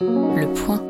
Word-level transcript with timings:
Le 0.00 0.50
point. 0.54 0.82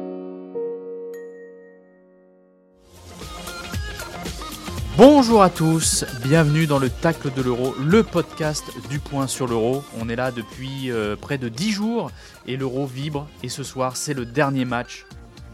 Bonjour 4.97 5.43
à 5.43 5.51
tous, 5.51 6.05
bienvenue 6.23 6.69
dans 6.69 6.79
le 6.79 6.91
Tacle 6.91 7.33
de 7.35 7.43
l'Euro, 7.43 7.75
le 7.81 8.05
podcast 8.05 8.65
du 8.89 9.01
point 9.01 9.27
sur 9.27 9.49
l'Euro. 9.49 9.83
On 10.01 10.09
est 10.09 10.15
là 10.15 10.31
depuis 10.31 10.93
euh, 10.93 11.17
près 11.17 11.39
de 11.39 11.49
10 11.49 11.73
jours 11.73 12.13
et 12.47 12.57
l'Euro 12.57 12.87
vibre 12.87 13.27
et 13.43 13.49
ce 13.49 13.65
soir 13.65 13.97
c'est 13.97 14.15
le 14.15 14.25
dernier 14.25 14.65
match 14.65 15.07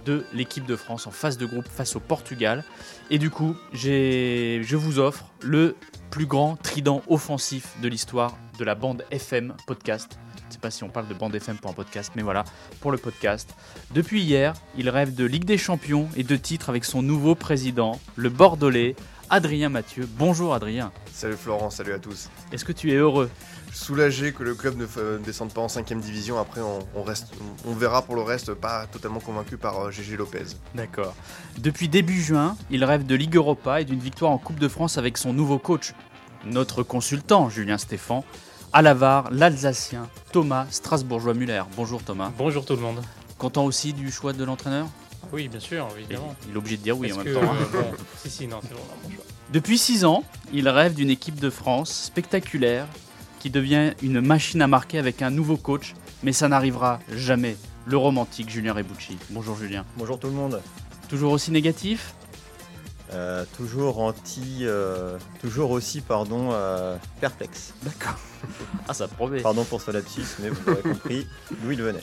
de 0.04 0.26
l'équipe 0.34 0.66
de 0.66 0.76
France 0.76 1.06
en 1.06 1.10
phase 1.10 1.38
de 1.38 1.46
groupe 1.46 1.66
face 1.66 1.96
au 1.96 2.00
Portugal. 2.00 2.62
Et 3.10 3.18
du 3.18 3.30
coup, 3.30 3.56
je 3.72 4.76
vous 4.76 4.98
offre 4.98 5.32
le 5.40 5.76
plus 6.10 6.26
grand 6.26 6.56
trident 6.56 7.00
offensif 7.08 7.74
de 7.80 7.88
l'histoire 7.88 8.36
de 8.58 8.64
la 8.64 8.74
bande 8.74 9.02
FM 9.10 9.54
podcast. 9.66 10.18
Je 10.46 10.50
ne 10.50 10.52
sais 10.52 10.60
pas 10.60 10.70
si 10.70 10.84
on 10.84 10.88
parle 10.88 11.08
de 11.08 11.14
bande 11.14 11.34
FM 11.34 11.56
pour 11.56 11.72
un 11.72 11.74
podcast, 11.74 12.12
mais 12.14 12.22
voilà, 12.22 12.44
pour 12.80 12.92
le 12.92 12.98
podcast. 12.98 13.52
Depuis 13.92 14.22
hier, 14.22 14.54
il 14.78 14.88
rêve 14.88 15.12
de 15.12 15.24
Ligue 15.24 15.44
des 15.44 15.58
Champions 15.58 16.08
et 16.16 16.22
de 16.22 16.36
titres 16.36 16.68
avec 16.68 16.84
son 16.84 17.02
nouveau 17.02 17.34
président, 17.34 17.98
le 18.14 18.28
Bordelais, 18.28 18.94
Adrien 19.28 19.70
Mathieu. 19.70 20.08
Bonjour 20.18 20.54
Adrien. 20.54 20.92
Salut 21.12 21.34
Florent, 21.34 21.70
salut 21.70 21.92
à 21.92 21.98
tous. 21.98 22.30
Est-ce 22.52 22.64
que 22.64 22.70
tu 22.70 22.92
es 22.92 22.94
heureux? 22.94 23.28
Soulagé 23.72 24.32
que 24.32 24.44
le 24.44 24.54
club 24.54 24.76
ne 24.78 25.18
descende 25.18 25.52
pas 25.52 25.62
en 25.62 25.66
5ème 25.66 25.98
division, 25.98 26.38
après 26.38 26.60
on, 26.60 26.78
on 26.94 27.02
reste, 27.02 27.32
on, 27.66 27.72
on 27.72 27.74
verra 27.74 28.02
pour 28.02 28.14
le 28.14 28.22
reste, 28.22 28.54
pas 28.54 28.86
totalement 28.86 29.18
convaincu 29.18 29.56
par 29.56 29.80
euh, 29.80 29.90
GG 29.90 30.16
Lopez. 30.16 30.44
D'accord. 30.76 31.16
Depuis 31.58 31.88
début 31.88 32.22
juin, 32.22 32.56
il 32.70 32.84
rêve 32.84 33.04
de 33.04 33.16
Ligue 33.16 33.34
Europa 33.34 33.80
et 33.80 33.84
d'une 33.84 33.98
victoire 33.98 34.30
en 34.30 34.38
Coupe 34.38 34.60
de 34.60 34.68
France 34.68 34.96
avec 34.96 35.18
son 35.18 35.32
nouveau 35.32 35.58
coach, 35.58 35.92
notre 36.44 36.84
consultant 36.84 37.50
Julien 37.50 37.78
Stéphan. 37.78 38.24
À 38.76 38.82
la 38.82 38.92
VAR, 38.92 39.30
l'Alsacien 39.30 40.06
Thomas 40.32 40.66
Strasbourgeois-Muller. 40.68 41.62
Bonjour 41.78 42.02
Thomas. 42.02 42.30
Bonjour 42.36 42.62
tout 42.62 42.74
le 42.76 42.82
monde. 42.82 43.00
Content 43.38 43.64
aussi 43.64 43.94
du 43.94 44.10
choix 44.10 44.34
de 44.34 44.44
l'entraîneur? 44.44 44.86
Oui, 45.32 45.48
bien 45.48 45.60
sûr, 45.60 45.88
évidemment. 45.96 46.36
Il 46.46 46.52
est 46.54 46.58
obligé 46.58 46.76
de 46.76 46.82
dire 46.82 46.98
oui 46.98 47.10
en 47.10 47.16
même 47.16 47.24
que, 47.24 47.32
temps. 47.32 47.40
hein. 47.40 47.56
euh, 47.74 47.80
bon, 47.80 47.86
si, 48.22 48.28
si, 48.28 48.46
non, 48.46 48.58
c'est 48.60 48.74
vraiment 48.74 48.84
mon 49.02 49.10
choix. 49.12 49.24
Depuis 49.50 49.78
6 49.78 50.04
ans, 50.04 50.24
il 50.52 50.68
rêve 50.68 50.92
d'une 50.92 51.08
équipe 51.08 51.40
de 51.40 51.48
France 51.48 51.90
spectaculaire 51.90 52.86
qui 53.38 53.48
devient 53.48 53.94
une 54.02 54.20
machine 54.20 54.60
à 54.60 54.66
marquer 54.66 54.98
avec 54.98 55.22
un 55.22 55.30
nouveau 55.30 55.56
coach, 55.56 55.94
mais 56.22 56.32
ça 56.34 56.46
n'arrivera 56.46 56.98
jamais. 57.14 57.56
Le 57.86 57.96
romantique 57.96 58.50
Julien 58.50 58.74
Rebucci. 58.74 59.16
Bonjour 59.30 59.56
Julien. 59.56 59.86
Bonjour 59.96 60.18
tout 60.20 60.26
le 60.26 60.34
monde. 60.34 60.60
Toujours 61.08 61.32
aussi 61.32 61.50
négatif? 61.50 62.12
Euh, 63.12 63.44
toujours 63.56 64.00
anti, 64.00 64.60
euh, 64.62 65.16
toujours 65.40 65.70
aussi 65.70 66.00
pardon 66.00 66.50
euh, 66.52 66.96
perplexe. 67.20 67.72
D'accord. 67.82 68.18
Ah 68.88 68.94
ça 68.94 69.06
promet. 69.06 69.40
Pardon 69.40 69.64
pour 69.64 69.80
ce 69.80 69.90
lapsus, 69.90 70.26
mais 70.40 70.48
vous 70.48 70.60
l'aurez 70.66 70.82
compris, 70.82 71.26
d'où 71.62 71.70
il 71.70 71.82
venait. 71.82 72.02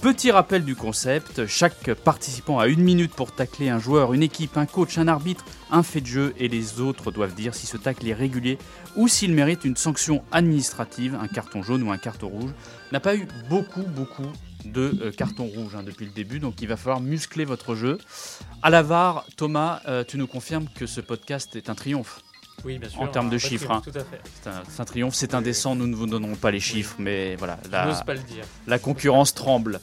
Petit 0.00 0.30
rappel 0.30 0.64
du 0.64 0.76
concept, 0.76 1.46
chaque 1.46 1.94
participant 1.94 2.58
a 2.58 2.66
une 2.66 2.82
minute 2.82 3.14
pour 3.14 3.32
tacler 3.32 3.70
un 3.70 3.78
joueur, 3.78 4.12
une 4.12 4.22
équipe, 4.22 4.56
un 4.58 4.66
coach, 4.66 4.98
un 4.98 5.08
arbitre, 5.08 5.44
un 5.70 5.82
fait 5.82 6.02
de 6.02 6.06
jeu 6.06 6.34
et 6.38 6.48
les 6.48 6.80
autres 6.80 7.10
doivent 7.10 7.34
dire 7.34 7.54
si 7.54 7.66
ce 7.66 7.78
tacle 7.78 8.06
est 8.06 8.14
régulier 8.14 8.58
ou 8.96 9.08
s'il 9.08 9.32
mérite 9.32 9.64
une 9.64 9.76
sanction 9.76 10.22
administrative, 10.30 11.16
un 11.20 11.26
carton 11.26 11.62
jaune 11.62 11.82
ou 11.82 11.90
un 11.90 11.98
carton 11.98 12.28
rouge. 12.28 12.50
N'a 12.92 13.00
pas 13.00 13.16
eu 13.16 13.26
beaucoup, 13.48 13.82
beaucoup 13.82 14.30
de 14.64 14.96
euh, 15.02 15.12
cartons 15.12 15.46
rouges 15.46 15.74
hein, 15.74 15.82
depuis 15.82 16.06
le 16.06 16.12
début, 16.12 16.38
donc 16.38 16.60
il 16.62 16.68
va 16.68 16.76
falloir 16.76 17.00
muscler 17.00 17.44
votre 17.44 17.74
jeu. 17.74 17.98
À 18.62 18.70
la 18.70 18.82
VAR, 18.82 19.24
Thomas, 19.36 19.80
euh, 19.88 20.04
tu 20.04 20.18
nous 20.18 20.26
confirmes 20.26 20.66
que 20.74 20.86
ce 20.86 21.00
podcast 21.00 21.56
est 21.56 21.70
un 21.70 21.74
triomphe. 21.74 22.20
Oui, 22.64 22.78
bien 22.78 22.88
sûr. 22.88 23.00
En 23.00 23.08
termes 23.08 23.30
de 23.30 23.38
chiffres, 23.38 23.70
hein. 23.70 23.82
Tout 23.84 23.90
à 23.98 24.04
fait. 24.04 24.20
C'est 24.42 24.80
un, 24.80 24.84
triomphe, 24.84 25.14
c'est 25.14 25.34
indécent, 25.34 25.74
nous 25.74 25.86
ne 25.86 25.94
vous 25.94 26.06
donnerons 26.06 26.36
pas 26.36 26.50
les 26.50 26.60
chiffres, 26.60 26.96
mais 26.98 27.36
voilà. 27.36 27.58
La- 27.70 27.86
pas 28.06 28.14
le 28.14 28.20
dire. 28.20 28.44
la 28.66 28.78
concurrence 28.78 29.34
tremble. 29.34 29.80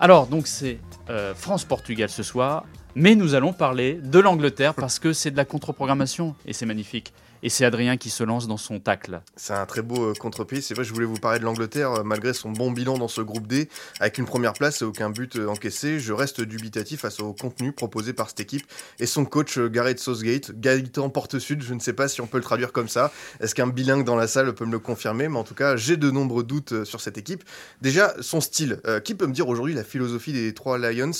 Alors, 0.00 0.26
donc 0.26 0.46
c'est 0.46 0.78
euh, 1.08 1.34
France-Portugal 1.34 2.08
ce 2.08 2.22
soir, 2.22 2.64
mais 2.94 3.14
nous 3.14 3.34
allons 3.34 3.52
parler 3.52 4.00
de 4.02 4.18
l'Angleterre 4.18 4.74
parce 4.74 4.98
que 4.98 5.12
c'est 5.12 5.30
de 5.30 5.36
la 5.36 5.44
contre-programmation 5.44 6.34
et 6.46 6.52
c'est 6.52 6.66
magnifique. 6.66 7.12
Et 7.46 7.48
c'est 7.48 7.64
Adrien 7.64 7.96
qui 7.96 8.10
se 8.10 8.24
lance 8.24 8.48
dans 8.48 8.56
son 8.56 8.80
tacle. 8.80 9.20
C'est 9.36 9.52
un 9.52 9.66
très 9.66 9.80
beau 9.80 10.10
euh, 10.10 10.14
contre-pied. 10.14 10.60
C'est 10.60 10.74
vrai, 10.74 10.82
je 10.82 10.92
voulais 10.92 11.06
vous 11.06 11.14
parler 11.14 11.38
de 11.38 11.44
l'Angleterre, 11.44 11.92
euh, 11.92 12.02
malgré 12.02 12.32
son 12.32 12.50
bon 12.50 12.72
bilan 12.72 12.98
dans 12.98 13.06
ce 13.06 13.20
groupe 13.20 13.46
D, 13.46 13.68
avec 14.00 14.18
une 14.18 14.24
première 14.24 14.52
place 14.52 14.82
et 14.82 14.84
aucun 14.84 15.10
but 15.10 15.36
euh, 15.36 15.46
encaissé. 15.46 16.00
Je 16.00 16.12
reste 16.12 16.40
dubitatif 16.40 17.02
face 17.02 17.20
au 17.20 17.32
contenu 17.34 17.70
proposé 17.70 18.14
par 18.14 18.30
cette 18.30 18.40
équipe 18.40 18.66
et 18.98 19.06
son 19.06 19.24
coach 19.24 19.60
Gareth 19.60 20.00
Southgate. 20.00 20.58
Gaëtan 20.58 21.08
Porte-Sud, 21.08 21.62
je 21.62 21.72
ne 21.72 21.78
sais 21.78 21.92
pas 21.92 22.08
si 22.08 22.20
on 22.20 22.26
peut 22.26 22.38
le 22.38 22.42
traduire 22.42 22.72
comme 22.72 22.88
ça. 22.88 23.12
Est-ce 23.38 23.54
qu'un 23.54 23.68
bilingue 23.68 24.04
dans 24.04 24.16
la 24.16 24.26
salle 24.26 24.52
peut 24.52 24.66
me 24.66 24.72
le 24.72 24.80
confirmer? 24.80 25.28
Mais 25.28 25.38
en 25.38 25.44
tout 25.44 25.54
cas, 25.54 25.76
j'ai 25.76 25.96
de 25.96 26.10
nombreux 26.10 26.42
doutes 26.42 26.82
sur 26.82 27.00
cette 27.00 27.16
équipe. 27.16 27.44
Déjà, 27.80 28.12
son 28.22 28.40
style. 28.40 28.80
Qui 29.04 29.14
peut 29.14 29.28
me 29.28 29.32
dire 29.32 29.46
aujourd'hui 29.46 29.72
la 29.72 29.84
philosophie 29.84 30.32
des 30.32 30.52
trois 30.52 30.78
Lions? 30.78 31.12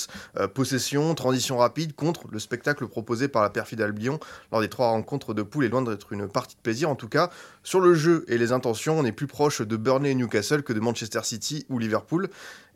Possession, 0.53 1.15
transition 1.15 1.55
rapide 1.55 1.95
contre 1.95 2.27
le 2.29 2.39
spectacle 2.39 2.85
proposé 2.89 3.29
par 3.29 3.43
la 3.43 3.49
perfide 3.49 3.79
Albion 3.79 4.19
lors 4.51 4.59
des 4.59 4.67
trois 4.67 4.89
rencontres 4.89 5.33
de 5.33 5.41
poule 5.41 5.63
est 5.63 5.69
loin 5.69 5.81
d'être 5.81 6.11
une 6.11 6.16
partie 6.25 6.55
de 6.55 6.61
plaisir. 6.61 6.89
En 6.89 6.95
tout 6.95 7.07
cas, 7.09 7.29
sur 7.63 7.79
le 7.79 7.93
jeu 7.93 8.25
et 8.27 8.37
les 8.37 8.51
intentions, 8.51 8.97
on 8.97 9.05
est 9.05 9.11
plus 9.11 9.27
proche 9.27 9.61
de 9.61 9.77
Burnley 9.77 10.11
et 10.11 10.15
Newcastle 10.15 10.63
que 10.63 10.73
de 10.73 10.79
Manchester 10.79 11.19
City 11.23 11.65
ou 11.69 11.77
Liverpool. 11.77 12.29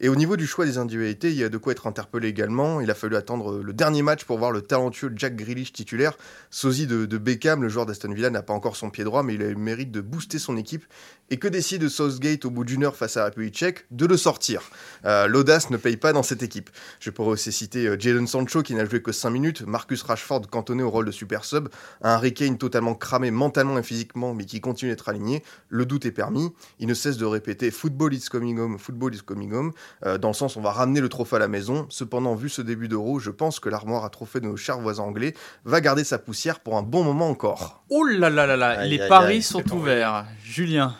Et 0.04 0.10
au 0.10 0.16
niveau 0.16 0.36
du 0.36 0.48
choix 0.48 0.66
des 0.66 0.80
individualités, 0.80 1.30
il 1.30 1.38
y 1.38 1.44
a 1.44 1.50
de 1.50 1.58
quoi 1.58 1.74
être 1.74 1.86
interpellé 1.86 2.28
également. 2.28 2.82
Il 2.82 2.90
a 2.90 2.96
fallu 2.96 3.16
attendre 3.16 3.60
le 3.60 3.72
dernier 3.72 4.02
match 4.02 4.26
pour 4.26 4.40
voir 4.40 4.52
le 4.52 4.64
talentueux 4.64 5.14
Jack 5.16 5.36
Grealish 5.36 5.74
titulaire. 5.74 6.18
Sosie 6.50 6.88
de, 6.88 7.06
de 7.06 7.18
Beckham, 7.20 7.62
le 7.62 7.70
joueur 7.70 7.86
d'Aston 7.86 8.12
Villa, 8.12 8.32
n'a 8.32 8.42
pas 8.42 8.54
encore 8.54 8.76
son 8.76 8.90
pied 8.90 9.04
droit, 9.04 9.22
mais 9.22 9.36
il 9.36 9.44
a 9.44 9.46
eu 9.46 9.54
le 9.54 9.60
mérite 9.60 9.92
de 9.92 10.02
booster 10.02 10.40
son 10.40 10.58
équipe. 10.58 10.86
Et 11.30 11.38
que 11.38 11.48
décide 11.48 11.88
Southgate 11.88 12.46
au 12.46 12.50
bout 12.50 12.64
d'une 12.66 12.84
heure 12.84 12.96
face 12.96 13.16
à 13.16 13.20
la 13.20 13.26
République 13.28 13.54
tchèque 13.54 13.86
De 13.92 14.08
le 14.08 14.18
sortir. 14.18 14.64
Euh, 15.06 15.28
L'audace 15.28 15.70
ne 15.70 15.78
paye 15.78 15.98
pas 15.98 16.14
dans 16.14 16.24
cette 16.24 16.42
équipe. 16.42 16.72
Je 17.00 17.12
pourrais 17.12 17.30
aussi 17.30 17.52
citer 17.52 17.88
euh, 17.88 17.96
Jadon 17.98 18.26
Sancho 18.26 18.64
qui 18.64 18.74
n'a 18.74 18.86
joué 18.86 19.04
que 19.04 19.12
5 19.12 19.30
minutes, 19.30 19.62
Marcus 19.62 20.02
Rashford 20.02 20.48
cantonné 20.50 20.82
au 20.82 20.90
rôle 20.90 21.06
de 21.06 21.12
super 21.12 21.46
sub, 21.46 21.70
un 22.02 22.10
Harry 22.10 22.34
Kane 22.34 22.58
totalement 22.58 22.96
cramé 22.96 23.21
mentalement 23.30 23.78
et 23.78 23.84
physiquement 23.84 24.34
mais 24.34 24.46
qui 24.46 24.60
continue 24.62 24.90
d'être 24.90 25.08
aligné. 25.10 25.44
Le 25.70 25.86
doute 25.86 26.08
est 26.08 26.12
permis. 26.12 26.52
Il 26.80 26.88
ne 26.88 26.96
cesse 26.96 27.18
de 27.18 27.26
répéter 27.26 27.70
football 27.70 28.16
is 28.16 28.26
coming 28.32 28.58
home, 28.58 28.80
football 28.80 29.14
is 29.14 29.20
coming 29.24 29.54
home, 29.54 29.74
euh, 30.06 30.18
dans 30.18 30.30
le 30.30 30.34
sens 30.34 30.58
on 30.58 30.62
va 30.62 30.72
ramener 30.72 31.02
le 31.02 31.10
trophée 31.10 31.36
à 31.36 31.40
la 31.40 31.48
maison. 31.48 31.86
Cependant, 31.90 32.34
vu 32.34 32.50
ce 32.50 32.64
début 32.64 32.88
d'euro, 32.88 33.20
je 33.20 33.30
pense 33.30 33.60
que 33.60 33.70
l'armoire 33.70 34.06
à 34.06 34.10
trophée 34.10 34.40
de 34.40 34.46
nos 34.48 34.58
chers 34.58 34.80
voisins 34.80 35.04
anglais 35.04 35.36
va 35.66 35.82
garder 35.82 36.04
sa 36.04 36.18
poussière 36.18 36.62
pour 36.62 36.78
un 36.78 36.82
bon 36.82 37.04
moment 37.04 37.30
encore. 37.30 37.84
Oh 37.90 38.04
là 38.06 38.30
là 38.32 38.48
là 38.48 38.56
là, 38.58 38.80
Aïe, 38.80 38.90
les 38.90 39.02
aïe, 39.02 39.10
paris 39.10 39.34
aïe, 39.36 39.42
sont 39.44 39.70
ouverts. 39.74 40.26
Julien, 40.44 40.96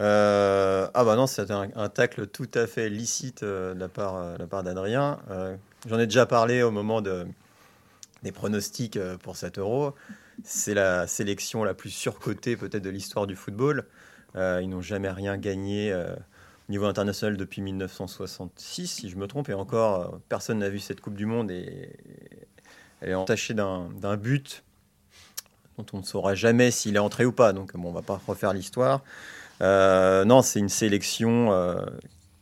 Euh, 0.00 0.88
ah 0.94 1.04
bah 1.04 1.14
non, 1.14 1.26
c'est 1.26 1.50
un, 1.50 1.68
un 1.76 1.88
tacle 1.90 2.26
tout 2.26 2.48
à 2.54 2.66
fait 2.66 2.88
licite 2.88 3.42
euh, 3.42 3.74
de 3.74 3.80
la 3.80 3.88
part, 3.88 4.16
euh, 4.16 4.34
de 4.34 4.38
la 4.38 4.46
part 4.46 4.62
d'Adrien. 4.62 5.18
Euh, 5.30 5.54
J'en 5.88 5.98
ai 5.98 6.06
déjà 6.06 6.24
parlé 6.24 6.62
au 6.62 6.70
moment 6.70 7.02
de, 7.02 7.26
des 8.22 8.32
pronostics 8.32 8.96
euh, 8.96 9.16
pour 9.18 9.36
cet 9.36 9.58
euro. 9.58 9.94
C'est 10.44 10.74
la 10.74 11.06
sélection 11.06 11.64
la 11.64 11.74
plus 11.74 11.90
surcotée 11.90 12.56
peut-être 12.56 12.82
de 12.82 12.90
l'histoire 12.90 13.26
du 13.26 13.36
football. 13.36 13.86
Euh, 14.36 14.60
ils 14.62 14.68
n'ont 14.68 14.80
jamais 14.80 15.10
rien 15.10 15.36
gagné 15.36 15.92
euh, 15.92 16.14
au 16.14 16.72
niveau 16.72 16.86
international 16.86 17.36
depuis 17.36 17.62
1966, 17.62 18.86
si 18.86 19.10
je 19.10 19.16
me 19.16 19.26
trompe. 19.26 19.48
Et 19.48 19.54
encore, 19.54 20.00
euh, 20.00 20.18
personne 20.28 20.58
n'a 20.58 20.68
vu 20.68 20.78
cette 20.78 21.00
Coupe 21.00 21.16
du 21.16 21.26
Monde 21.26 21.50
et 21.50 21.90
elle 23.00 23.10
est 23.10 23.14
entachée 23.14 23.54
d'un 23.54 24.16
but 24.16 24.62
dont 25.78 25.86
on 25.92 25.98
ne 25.98 26.02
saura 26.04 26.34
jamais 26.34 26.70
s'il 26.70 26.96
est 26.96 27.00
entré 27.00 27.24
ou 27.24 27.32
pas. 27.32 27.52
Donc 27.52 27.74
bon, 27.74 27.88
on 27.88 27.92
va 27.92 28.02
pas 28.02 28.20
refaire 28.26 28.52
l'histoire. 28.52 29.02
Non, 29.60 30.42
c'est 30.42 30.58
une 30.58 30.68
sélection 30.68 31.50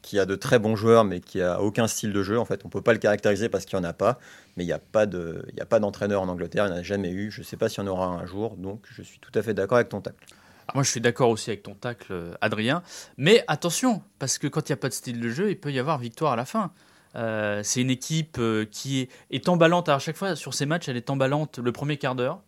qui 0.09 0.19
a 0.19 0.25
de 0.25 0.37
très 0.37 0.59
bons 0.59 0.75
joueurs, 0.75 1.05
mais 1.05 1.21
qui 1.21 1.43
a 1.43 1.61
aucun 1.61 1.87
style 1.87 2.15
de 2.15 2.23
jeu. 2.23 2.39
En 2.39 2.47
fait, 2.47 2.63
on 2.65 2.71
peut 2.71 2.81
pas 2.81 2.95
le 2.95 2.99
caractériser 2.99 3.51
parce 3.51 3.67
qu'il 3.67 3.77
y 3.77 3.81
en 3.81 3.85
a 3.85 3.93
pas. 3.93 4.19
Mais 4.57 4.65
il 4.65 4.67
n'y 4.67 4.73
a 4.73 4.79
pas 4.79 5.05
d'entraîneur 5.07 6.23
en 6.23 6.29
Angleterre. 6.29 6.65
Il 6.65 6.71
n'y 6.71 6.77
en 6.77 6.81
a 6.81 6.83
jamais 6.83 7.11
eu. 7.11 7.31
Je 7.31 7.43
sais 7.43 7.59
pas 7.59 7.69
s'il 7.69 7.85
y 7.85 7.87
en 7.87 7.91
aura 7.91 8.07
un 8.07 8.25
jour. 8.25 8.57
Donc, 8.57 8.87
je 8.91 9.03
suis 9.03 9.19
tout 9.19 9.31
à 9.35 9.43
fait 9.43 9.53
d'accord 9.53 9.77
avec 9.77 9.91
ton 9.91 10.01
tacle. 10.01 10.25
Ah, 10.67 10.73
moi 10.75 10.83
je 10.83 10.91
suis 10.91 11.03
d'accord 11.03 11.29
aussi 11.29 11.51
avec 11.51 11.63
ton 11.63 11.75
tacle, 11.75 12.13
euh, 12.13 12.35
Adrien. 12.41 12.83
Mais 13.19 13.45
attention, 13.49 14.03
parce 14.19 14.39
que 14.39 14.47
quand 14.47 14.69
il 14.69 14.73
n'y 14.73 14.75
a 14.75 14.79
pas 14.79 14.89
de 14.89 14.95
style 14.95 15.21
de 15.21 15.29
jeu, 15.29 15.51
il 15.51 15.61
peut 15.61 15.73
y 15.73 15.79
avoir 15.79 15.99
victoire 15.99 16.33
à 16.33 16.37
la 16.37 16.47
fin. 16.47 16.73
Euh, 17.15 17.61
c'est 17.63 17.83
une 17.83 17.91
équipe 17.91 18.37
euh, 18.39 18.65
qui 18.65 19.01
est, 19.01 19.11
est 19.31 19.49
emballante. 19.51 19.91
À 19.91 19.99
chaque 19.99 20.17
fois, 20.17 20.37
sur 20.37 20.55
ces 20.55 20.65
matchs, 20.65 20.89
elle 20.89 20.97
est 20.97 21.11
emballante 21.11 21.59
le 21.59 21.73
premier 21.73 21.99
quart 21.99 22.15
d'heure. 22.15 22.41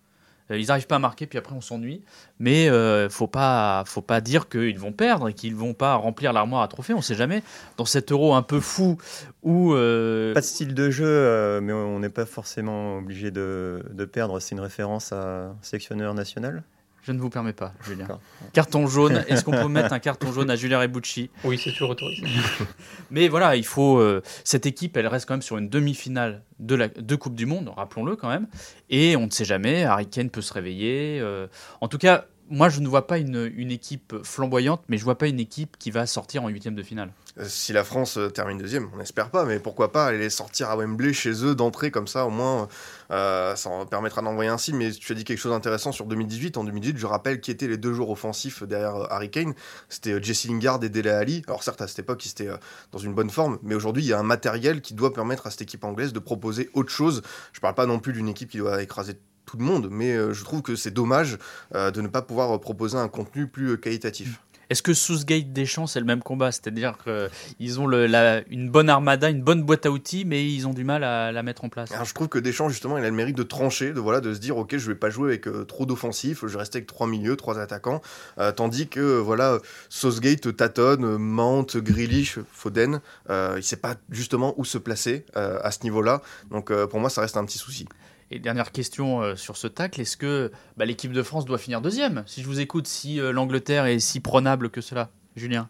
Euh, 0.50 0.58
ils 0.58 0.68
n'arrivent 0.68 0.86
pas 0.86 0.96
à 0.96 1.00
marquer, 1.00 1.26
puis 1.26 1.38
après 1.38 1.54
on 1.54 1.60
s'ennuie. 1.60 2.02
Mais 2.38 2.68
euh, 2.68 3.08
faut 3.08 3.26
pas, 3.26 3.84
faut 3.86 4.02
pas 4.02 4.20
dire 4.20 4.48
qu'ils 4.48 4.78
vont 4.78 4.92
perdre 4.92 5.28
et 5.28 5.34
qu'ils 5.34 5.54
vont 5.54 5.74
pas 5.74 5.94
remplir 5.94 6.32
l'armoire 6.32 6.62
à 6.62 6.68
trophées. 6.68 6.94
On 6.94 7.02
sait 7.02 7.14
jamais. 7.14 7.42
Dans 7.76 7.84
cet 7.84 8.12
euro 8.12 8.34
un 8.34 8.42
peu 8.42 8.60
fou 8.60 8.98
où 9.42 9.74
euh, 9.74 10.34
Pas 10.34 10.40
de 10.40 10.44
style 10.44 10.74
de 10.74 10.90
jeu, 10.90 11.06
euh, 11.06 11.60
mais 11.60 11.72
on 11.72 11.98
n'est 12.00 12.08
pas 12.08 12.26
forcément 12.26 12.98
obligé 12.98 13.30
de, 13.30 13.84
de 13.92 14.04
perdre. 14.04 14.40
C'est 14.40 14.54
une 14.54 14.60
référence 14.60 15.12
à 15.12 15.46
un 15.46 15.56
sélectionneur 15.62 16.14
national? 16.14 16.62
Je 17.02 17.12
ne 17.12 17.18
vous 17.18 17.30
permets 17.30 17.52
pas, 17.52 17.72
Julien. 17.84 18.06
Carton 18.52 18.86
jaune. 18.86 19.24
Est-ce 19.28 19.44
qu'on 19.44 19.52
peut 19.52 19.68
mettre 19.68 19.92
un 19.92 19.98
carton 19.98 20.32
jaune 20.32 20.50
à 20.50 20.56
Julien 20.56 20.78
Rebucci? 20.80 21.30
Oui, 21.44 21.58
c'est 21.62 21.70
toujours 21.72 21.90
autorisé. 21.90 22.22
Mais 23.10 23.28
voilà, 23.28 23.56
il 23.56 23.64
faut. 23.64 23.98
euh, 23.98 24.22
cette 24.44 24.66
équipe, 24.66 24.96
elle 24.96 25.06
reste 25.06 25.26
quand 25.26 25.34
même 25.34 25.42
sur 25.42 25.56
une 25.58 25.68
demi-finale 25.68 26.42
de 26.58 26.74
la 26.74 26.88
de 26.88 27.16
Coupe 27.16 27.34
du 27.34 27.46
Monde, 27.46 27.70
rappelons-le 27.74 28.16
quand 28.16 28.28
même. 28.28 28.46
Et 28.90 29.16
on 29.16 29.26
ne 29.26 29.30
sait 29.30 29.44
jamais. 29.46 29.84
Harry 29.84 30.06
Kane 30.06 30.30
peut 30.30 30.42
se 30.42 30.52
réveiller. 30.52 31.18
euh, 31.20 31.46
en 31.80 31.88
tout 31.88 31.98
cas, 31.98 32.26
moi, 32.50 32.68
je 32.68 32.80
ne 32.80 32.88
vois 32.88 33.06
pas 33.06 33.18
une, 33.18 33.70
équipe 33.70 34.14
flamboyante, 34.24 34.82
mais 34.88 34.98
je 34.98 35.04
vois 35.04 35.16
pas 35.16 35.28
une 35.28 35.38
équipe 35.38 35.76
qui 35.78 35.92
va 35.92 36.06
sortir 36.06 36.42
en 36.42 36.48
huitième 36.48 36.74
de 36.74 36.82
finale. 36.82 37.12
Euh, 37.38 37.44
Si 37.48 37.72
la 37.72 37.84
France 37.84 38.18
euh, 38.18 38.28
termine 38.28 38.58
deuxième, 38.58 38.90
on 38.92 38.96
n'espère 38.96 39.30
pas, 39.30 39.44
mais 39.44 39.60
pourquoi 39.60 39.92
pas 39.92 40.06
aller 40.06 40.28
sortir 40.30 40.68
à 40.68 40.76
Wembley 40.76 41.12
chez 41.12 41.44
eux 41.44 41.54
d'entrée 41.54 41.92
comme 41.92 42.08
ça, 42.08 42.26
au 42.26 42.30
moins 42.30 42.68
euh, 43.12 43.54
ça 43.54 43.70
en 43.70 43.86
permettra 43.86 44.20
d'envoyer 44.20 44.50
un 44.50 44.58
signe. 44.58 44.76
Mais 44.76 44.90
tu 44.90 45.12
as 45.12 45.14
dit 45.14 45.22
quelque 45.22 45.38
chose 45.38 45.52
d'intéressant 45.52 45.92
sur 45.92 46.06
2018. 46.06 46.56
En 46.56 46.64
2018, 46.64 46.98
je 46.98 47.06
rappelle 47.06 47.40
qui 47.40 47.52
étaient 47.52 47.68
les 47.68 47.78
deux 47.78 47.94
joueurs 47.94 48.10
offensifs 48.10 48.64
derrière 48.64 49.06
Harry 49.12 49.30
Kane. 49.30 49.54
C'était 49.88 50.20
Jesse 50.20 50.46
Lingard 50.46 50.82
et 50.82 50.88
Dele 50.88 51.08
Ali. 51.08 51.42
Alors 51.46 51.62
certes, 51.62 51.80
à 51.80 51.86
cette 51.86 52.00
époque, 52.00 52.26
ils 52.26 52.30
étaient 52.30 52.50
dans 52.90 52.98
une 52.98 53.14
bonne 53.14 53.30
forme, 53.30 53.58
mais 53.62 53.76
aujourd'hui, 53.76 54.02
il 54.02 54.08
y 54.08 54.12
a 54.12 54.18
un 54.18 54.24
matériel 54.24 54.80
qui 54.80 54.94
doit 54.94 55.12
permettre 55.12 55.46
à 55.46 55.50
cette 55.50 55.62
équipe 55.62 55.84
anglaise 55.84 56.12
de 56.12 56.18
proposer 56.18 56.68
autre 56.74 56.90
chose. 56.90 57.22
Je 57.52 57.60
parle 57.60 57.76
pas 57.76 57.86
non 57.86 58.00
plus 58.00 58.12
d'une 58.12 58.28
équipe 58.28 58.50
qui 58.50 58.58
doit 58.58 58.82
écraser 58.82 59.14
tout 59.50 59.56
le 59.56 59.64
monde, 59.64 59.88
mais 59.90 60.12
euh, 60.12 60.32
je 60.32 60.44
trouve 60.44 60.62
que 60.62 60.76
c'est 60.76 60.92
dommage 60.92 61.36
euh, 61.74 61.90
de 61.90 62.00
ne 62.00 62.08
pas 62.08 62.22
pouvoir 62.22 62.54
euh, 62.54 62.58
proposer 62.58 62.96
un 62.96 63.08
contenu 63.08 63.48
plus 63.48 63.78
qualitatif. 63.78 64.40
Est-ce 64.68 64.84
que 64.84 64.94
Southgate 64.94 65.52
Deschamps 65.52 65.88
c'est 65.88 65.98
le 65.98 66.06
même 66.06 66.22
combat? 66.22 66.52
C'est-à-dire 66.52 66.94
qu'ils 67.02 67.80
ont 67.80 67.88
le- 67.88 68.06
la- 68.06 68.46
une 68.48 68.70
bonne 68.70 68.88
armada, 68.88 69.28
une 69.28 69.42
bonne 69.42 69.64
boîte 69.64 69.84
à 69.86 69.90
outils, 69.90 70.24
mais 70.24 70.48
ils 70.48 70.68
ont 70.68 70.72
du 70.72 70.84
mal 70.84 71.02
à 71.02 71.32
la 71.32 71.42
mettre 71.42 71.64
en 71.64 71.68
place. 71.68 71.90
Alors, 71.90 72.04
je 72.04 72.14
trouve 72.14 72.28
que 72.28 72.38
Deschamps, 72.38 72.68
justement, 72.68 72.96
il 72.96 73.02
a 73.04 73.08
le 73.10 73.16
mérite 73.16 73.36
de 73.36 73.42
trancher, 73.42 73.92
de, 73.92 73.98
voilà, 73.98 74.20
de 74.20 74.32
se 74.32 74.38
dire, 74.38 74.56
ok, 74.56 74.76
je 74.76 74.86
vais 74.86 74.94
pas 74.94 75.10
jouer 75.10 75.30
avec 75.30 75.48
euh, 75.48 75.64
trop 75.64 75.86
d'offensifs, 75.86 76.42
je 76.42 76.52
vais 76.52 76.58
rester 76.58 76.76
avec 76.78 76.86
trois 76.86 77.08
milieux, 77.08 77.34
trois 77.34 77.58
attaquants, 77.58 78.00
Euh, 78.38 78.52
tandis 78.52 78.86
que, 78.86 79.00
euh, 79.00 79.18
voilà, 79.18 79.58
Southgate 79.88 80.56
tâtonne, 80.56 81.16
Mount, 81.16 81.66
Grealish, 81.76 82.38
Foden, 82.52 83.00
il 83.28 83.62
sait 83.64 83.74
pas 83.76 83.96
justement 84.10 84.54
où 84.56 84.64
se 84.64 84.78
placer 84.78 85.24
à 85.34 85.72
ce 85.72 85.82
niveau-là, 85.82 86.22
donc 86.52 86.72
pour 86.86 87.00
moi, 87.00 87.10
ça 87.10 87.22
reste 87.22 87.36
un 87.36 87.44
petit 87.44 87.58
souci. 87.58 87.86
Et 88.30 88.38
dernière 88.38 88.70
question 88.72 89.22
euh, 89.22 89.34
sur 89.36 89.56
ce 89.56 89.66
tacle, 89.66 90.00
est-ce 90.00 90.16
que 90.16 90.52
bah, 90.76 90.84
l'équipe 90.84 91.12
de 91.12 91.22
France 91.22 91.44
doit 91.44 91.58
finir 91.58 91.80
deuxième? 91.80 92.22
Si 92.26 92.42
je 92.42 92.46
vous 92.46 92.60
écoute, 92.60 92.86
si 92.86 93.20
euh, 93.20 93.32
l'Angleterre 93.32 93.86
est 93.86 93.98
si 93.98 94.20
prenable 94.20 94.70
que 94.70 94.80
cela, 94.80 95.10
Julien? 95.36 95.68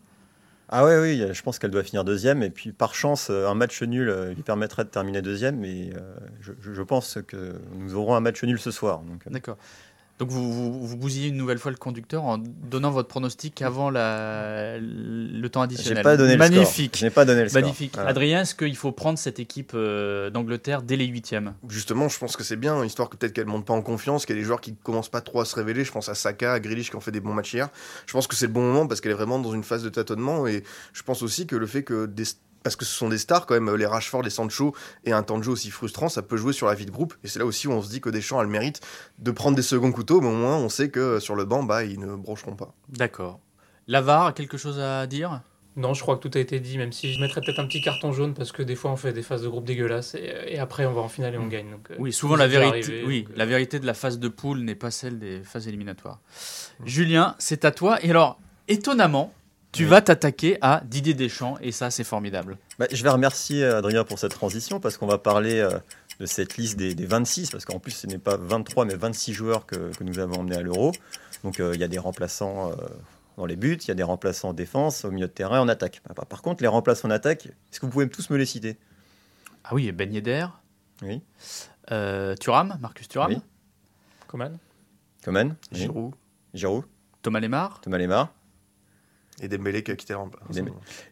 Ah 0.69 0.85
oui, 0.85 0.93
oui, 1.01 1.25
je 1.33 1.43
pense 1.43 1.59
qu'elle 1.59 1.71
doit 1.73 1.83
finir 1.83 2.05
deuxième. 2.05 2.43
Et 2.43 2.51
puis 2.51 2.73
par 2.73 2.95
chance, 2.95 3.29
euh, 3.31 3.49
un 3.49 3.55
match 3.55 3.83
nul 3.83 4.09
lui 4.37 4.43
permettrait 4.43 4.85
de 4.85 4.91
terminer 4.91 5.23
deuxième. 5.23 5.57
Mais 5.59 5.91
euh, 5.97 6.15
je, 6.41 6.53
je- 6.61 6.83
pense 6.83 7.19
que 7.27 7.55
nous 7.77 7.95
aurons 7.95 8.15
un 8.15 8.21
match 8.21 8.43
nul 8.45 8.59
ce 8.61 8.71
soir. 8.71 9.03
D'accord. 9.27 9.57
Donc 10.21 10.29
vous, 10.29 10.53
vous, 10.53 10.87
vous 10.87 10.97
bousillez 10.99 11.29
une 11.31 11.39
nouvelle 11.39 11.59
fois 11.59 11.71
le 11.71 11.79
conducteur 11.79 12.25
en 12.25 12.37
donnant 12.37 12.91
votre 12.91 13.09
pronostic 13.09 13.63
avant 13.63 13.89
la, 13.89 14.77
le 14.79 15.49
temps 15.49 15.63
j'ai 15.63 15.77
additionnel. 15.77 16.05
pas 16.05 16.19
donné 16.19 16.37
le 16.37 16.39
score. 16.45 16.51
Magnifique. 16.51 16.99
Je 16.99 17.05
n'ai 17.07 17.11
pas 17.11 17.25
donné 17.25 17.43
le 17.43 17.49
score. 17.49 17.63
Magnifique. 17.63 17.95
Voilà. 17.95 18.11
Adrien, 18.11 18.43
est-ce 18.43 18.55
qu'il 18.55 18.77
faut 18.77 18.93
prendre 18.93 19.19
cette 19.19 19.39
équipe 19.39 19.73
euh, 19.75 20.29
d'Angleterre 20.29 20.83
dès 20.83 20.97
les 20.97 21.07
huitièmes? 21.07 21.55
Justement, 21.71 22.11
je 22.11 22.19
pense 22.19 22.37
que 22.37 22.45
c'est 22.45 22.57
bien, 22.57 22.85
histoire 22.85 23.09
que 23.09 23.17
peut-être 23.17 23.33
qu'elle 23.33 23.47
monte 23.47 23.65
pas 23.65 23.73
en 23.73 23.81
confiance, 23.81 24.27
qu'il 24.27 24.37
y 24.37 24.39
a 24.39 24.43
des 24.43 24.47
joueurs 24.47 24.61
qui 24.61 24.75
commencent 24.75 25.09
pas 25.09 25.23
trop 25.23 25.41
à 25.41 25.47
se 25.47 25.55
révéler. 25.57 25.85
Je 25.85 25.93
pense 25.93 26.11
à 26.11 26.15
Saka, 26.15 26.53
à 26.53 26.61
Grealish 26.61 26.91
qui 26.91 26.97
ont 26.97 27.01
fait 27.01 27.13
des 27.13 27.21
bons 27.21 27.33
matchs 27.33 27.55
hier. 27.55 27.71
Je 28.05 28.13
pense 28.13 28.27
que 28.27 28.37
c'est 28.37 28.47
le 28.47 28.53
bon 28.53 28.61
moment 28.61 28.87
parce 28.87 29.01
qu'elle 29.01 29.13
est 29.13 29.15
vraiment 29.15 29.39
dans 29.39 29.55
une 29.55 29.65
phase 29.65 29.83
de 29.83 29.89
tâtonnement 29.89 30.47
et 30.47 30.65
je 30.93 31.03
pense 31.03 31.23
aussi 31.23 31.47
que 31.47 31.57
le 31.57 31.67
fait 31.67 31.83
que 31.83 32.05
des 32.05 32.25
parce 32.63 32.77
que 32.77 32.85
ce 32.85 32.95
sont 32.95 33.09
des 33.09 33.19
stars 33.19 33.47
quand 33.47 33.55
même, 33.55 33.75
les 33.75 33.87
Rashford, 33.87 34.23
les 34.23 34.31
Sancho 34.31 34.75
et 35.05 35.13
un 35.13 35.23
temps 35.23 35.39
de 35.39 35.45
jeu 35.45 35.53
aussi 35.53 35.71
frustrant, 35.71 36.09
ça 36.09 36.23
peut 36.23 36.37
jouer 36.37 36.53
sur 36.53 36.67
la 36.67 36.75
vie 36.75 36.87
de 36.87 36.91
groupe. 36.91 37.15
Et 37.25 37.29
c'est 37.29 37.39
là 37.39 37.47
aussi 37.47 37.69
où 37.69 37.73
on 37.73 37.83
se 37.83 37.91
dit 37.91 38.01
que 38.01 38.11
Deschamps 38.11 38.39
a 38.39 38.43
le 38.43 38.49
mérite 38.51 38.81
de 39.19 39.31
prendre 39.31 39.57
des 39.57 39.63
seconds 39.63 39.93
couteaux, 39.93 40.21
mais 40.21 40.29
au 40.29 40.35
moins 40.35 40.57
on 40.57 40.69
sait 40.69 40.91
que 40.91 41.21
sur 41.21 41.35
le 41.35 41.45
banc, 41.45 41.63
bah, 41.63 41.85
ils 41.85 41.99
ne 41.99 42.15
brocheront 42.17 42.57
pas. 42.57 42.75
D'accord. 42.89 43.41
Lavar 43.87 44.27
a 44.27 44.33
quelque 44.33 44.57
chose 44.57 44.79
à 44.79 45.07
dire? 45.07 45.43
Non, 45.77 45.95
je 45.95 46.03
crois 46.03 46.17
que 46.17 46.29
tout 46.29 46.37
a 46.37 46.41
été 46.41 46.59
dit, 46.59 46.79
même 46.79 46.93
si 46.93 47.13
je 47.13 47.21
mettrais 47.21 47.41
peut-être 47.41 47.61
un 47.61 47.67
petit 47.67 47.81
carton 47.81 48.13
jaune 48.13 48.35
parce 48.35 48.51
que 48.51 48.63
des 48.63 48.75
fois 48.75 48.91
on 48.91 48.97
fait 48.97 49.13
des 49.13 49.23
phases 49.23 49.43
de 49.43 49.49
groupe 49.49 49.65
dégueulasses 49.65 50.17
et, 50.17 50.35
et 50.49 50.59
après 50.59 50.85
on 50.85 50.93
va 50.93 51.01
en 51.01 51.09
finale 51.09 51.35
et 51.35 51.39
on 51.39 51.47
gagne. 51.47 51.71
Donc, 51.71 51.91
euh, 51.91 51.97
Oui, 51.99 52.13
souvent 52.13 52.35
la 52.37 52.49
vérité, 52.49 52.79
arriver, 52.79 53.05
oui, 53.07 53.23
donc, 53.23 53.33
euh, 53.33 53.39
la 53.39 53.47
vérité 53.47 53.79
de 53.79 53.87
la 53.87 53.95
phase 53.95 54.19
de 54.19 54.29
poule 54.29 54.61
n'est 54.61 54.75
pas 54.75 54.91
celle 54.91 55.19
des 55.19 55.43
phases 55.43 55.69
éliminatoires. 55.69 56.21
Julien, 56.85 57.37
c'est 57.39 57.65
à 57.65 57.71
toi. 57.71 58.05
Et 58.05 58.11
alors, 58.11 58.41
étonnamment, 58.67 59.33
tu 59.73 59.85
Oui. 59.85 59.89
vas 59.91 60.01
t'attaquer 60.03 60.59
à 60.61 60.83
Didier 60.85 61.15
Deschamps 61.15 61.57
et 61.61 61.73
ça, 61.73 61.91
c'est 61.91 62.05
formidable. 62.05 62.59
Bah, 62.79 62.87
je 62.91 63.03
vais 63.03 63.11
remercier 63.11 63.63
euh, 63.65 63.79
Adrien 63.79 64.05
pour 64.05 64.19
cette 64.19 64.33
transition 64.33 64.81
parce 64.81 64.97
qu'on 64.97 65.07
va 65.07 65.19
parler 65.19 65.59
euh, 65.61 65.79
de 66.19 66.27
cette 66.27 66.57
liste 66.57 66.77
des, 66.77 66.95
des 66.95 67.07
26, 67.07 67.51
parce 67.51 67.65
qu'en 67.65 67.79
plus 67.79 67.93
ce 67.93 68.07
n'est 68.07 68.19
pas 68.19 68.37
23 68.37 68.85
mais 68.85 68.95
26 68.97 69.33
joueurs 69.33 69.67
que, 69.67 69.93
que 69.97 70.05
nous 70.05 70.19
avons 70.19 70.41
emmenés 70.41 70.57
à 70.57 70.63
l'Euro. 70.63 70.93
Donc 71.45 71.61
euh, 71.61 71.73
il 71.75 71.81
y 71.81 71.85
a 71.85 71.89
des 71.89 71.99
remplaçants 71.99 72.71
euh, 72.73 72.75
dans 73.37 73.47
les 73.47 73.57
buts, 73.57 73.79
il 73.81 73.89
y 73.89 73.91
a 73.91 73.95
des 73.95 74.03
remplaçants 74.03 74.51
en 74.51 74.53
défense, 74.53 75.05
au 75.05 75.11
milieu 75.11 75.27
de 75.29 75.33
terrain, 75.33 75.61
en 75.61 75.69
attaque. 75.69 76.03
Bah, 76.07 76.15
par- 76.15 76.27
par 76.27 76.43
contre, 76.43 76.63
les 76.63 76.69
remplaçants 76.69 77.09
en 77.09 77.13
attaque, 77.13 77.47
est-ce 77.47 77.81
que 77.81 77.87
vous 77.87 77.93
pouvez 77.93 78.09
tous 78.09 78.29
me 78.31 78.37
les 78.37 78.47
citer? 78.47 78.77
Ah 79.65 79.75
oui, 79.75 79.91
Ben 79.93 80.13
Yedder, 80.13 80.47
Oui. 81.03 81.23
euh, 81.93 82.35
Thuram, 82.37 82.77
Marcus 82.81 83.09
Thuram, 83.09 83.31
Oui. 83.33 83.39
Coman 84.27 84.59
Coman 85.25 85.57
Oui. 85.73 85.79
Giroud 85.79 86.15
Giroud 86.55 86.85
Thomas 87.23 87.41
Lemar. 87.41 87.81
Thomas 87.83 87.99
Lemar 87.99 88.33
et 89.41 89.49
Dembélé 89.49 89.83
qui 89.83 89.91
a 89.91 89.97
quitté. 89.97 90.15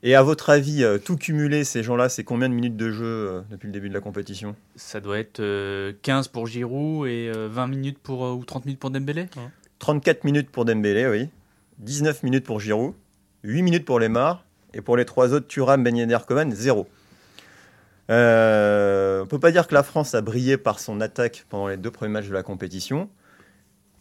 Et 0.02 0.14
à 0.14 0.22
votre 0.22 0.50
avis, 0.50 0.84
euh, 0.84 0.98
tout 0.98 1.16
cumulé, 1.16 1.64
ces 1.64 1.82
gens-là, 1.82 2.08
c'est 2.08 2.24
combien 2.24 2.48
de 2.48 2.54
minutes 2.54 2.76
de 2.76 2.90
jeu 2.90 3.04
euh, 3.04 3.40
depuis 3.50 3.66
le 3.66 3.72
début 3.72 3.88
de 3.88 3.94
la 3.94 4.00
compétition? 4.00 4.54
Ça 4.76 5.00
doit 5.00 5.18
être 5.18 5.40
euh, 5.40 5.92
15 6.02 6.28
pour 6.28 6.46
Giroud 6.46 7.08
et 7.08 7.32
euh, 7.34 7.48
20 7.50 7.66
minutes 7.68 7.98
pour, 7.98 8.24
euh, 8.24 8.32
ou 8.32 8.44
30 8.44 8.66
minutes 8.66 8.80
pour 8.80 8.90
Dembélé 8.90 9.26
34 9.78 10.24
minutes 10.24 10.50
pour 10.50 10.64
Dembélé, 10.64 11.06
oui. 11.06 11.28
19 11.78 12.22
minutes 12.22 12.44
pour 12.44 12.60
Giroud. 12.60 12.94
8 13.44 13.62
minutes 13.62 13.84
pour 13.84 14.00
Lemar. 14.00 14.44
Et 14.74 14.82
pour 14.82 14.96
les 14.96 15.04
trois 15.04 15.32
autres, 15.32 15.46
Thuram, 15.46 15.82
Ben 15.82 15.96
Yedder, 15.96 16.18
Coman, 16.26 16.52
0. 16.52 16.86
Euh, 18.10 19.22
on 19.22 19.26
peut 19.26 19.38
pas 19.38 19.50
dire 19.50 19.66
que 19.66 19.74
la 19.74 19.82
France 19.82 20.14
a 20.14 20.20
brillé 20.20 20.56
par 20.56 20.78
son 20.78 21.00
attaque 21.00 21.44
pendant 21.48 21.68
les 21.68 21.76
deux 21.76 21.90
premiers 21.90 22.12
matchs 22.12 22.28
de 22.28 22.34
la 22.34 22.42
compétition. 22.42 23.08